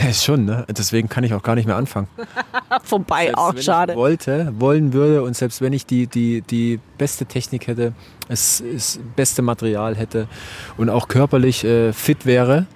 ist 0.07 0.23
schon, 0.25 0.45
ne? 0.45 0.65
Deswegen 0.69 1.07
kann 1.09 1.23
ich 1.23 1.33
auch 1.33 1.41
gar 1.43 1.55
nicht 1.55 1.65
mehr 1.65 1.77
anfangen. 1.77 2.07
Vorbei, 2.83 3.25
Selbst 3.25 3.37
auch 3.37 3.55
wenn 3.55 3.61
schade. 3.63 3.91
ich 3.93 3.97
wollte, 3.97 4.53
wollen 4.59 4.93
würde 4.93 5.23
und 5.23 5.35
selbst 5.35 5.61
wenn 5.61 5.73
ich 5.73 5.85
die, 5.85 6.07
die, 6.07 6.41
die 6.41 6.79
beste 6.97 7.25
Technik 7.25 7.67
hätte, 7.67 7.93
das, 8.27 8.61
das 8.73 8.99
beste 9.15 9.41
Material 9.41 9.95
hätte 9.95 10.27
und 10.77 10.89
auch 10.89 11.07
körperlich 11.07 11.63
äh, 11.63 11.93
fit 11.93 12.25
wäre, 12.25 12.67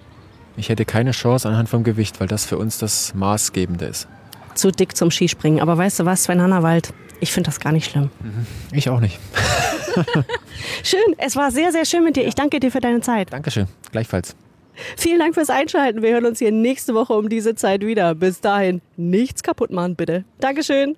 ich 0.55 0.69
hätte 0.69 0.85
keine 0.85 1.11
Chance 1.11 1.47
anhand 1.49 1.67
vom 1.69 1.83
Gewicht, 1.83 2.19
weil 2.21 2.27
das 2.27 2.45
für 2.45 2.57
uns 2.57 2.77
das 2.77 3.13
Maßgebende 3.13 3.85
ist. 3.85 4.07
Zu 4.55 4.71
dick 4.71 4.95
zum 4.95 5.09
Skispringen. 5.11 5.59
Aber 5.59 5.77
weißt 5.77 5.99
du 5.99 6.05
was, 6.05 6.23
Sven 6.23 6.41
Hannawald? 6.41 6.93
Ich 7.19 7.31
finde 7.31 7.49
das 7.49 7.59
gar 7.59 7.71
nicht 7.71 7.89
schlimm. 7.89 8.09
Ich 8.71 8.89
auch 8.89 8.99
nicht. 8.99 9.19
Schön, 10.83 11.15
es 11.17 11.35
war 11.35 11.51
sehr, 11.51 11.71
sehr 11.71 11.85
schön 11.85 12.03
mit 12.03 12.15
dir. 12.15 12.25
Ich 12.25 12.35
danke 12.35 12.59
dir 12.59 12.71
für 12.71 12.79
deine 12.79 13.01
Zeit. 13.01 13.31
Dankeschön. 13.31 13.67
Gleichfalls. 13.91 14.35
Vielen 14.97 15.19
Dank 15.19 15.35
fürs 15.35 15.49
Einschalten. 15.49 16.01
Wir 16.01 16.13
hören 16.13 16.25
uns 16.25 16.39
hier 16.39 16.51
nächste 16.51 16.95
Woche 16.95 17.13
um 17.13 17.29
diese 17.29 17.55
Zeit 17.55 17.85
wieder. 17.85 18.15
Bis 18.15 18.41
dahin, 18.41 18.81
nichts 18.97 19.43
kaputt 19.43 19.71
machen, 19.71 19.95
bitte. 19.95 20.25
Dankeschön. 20.39 20.97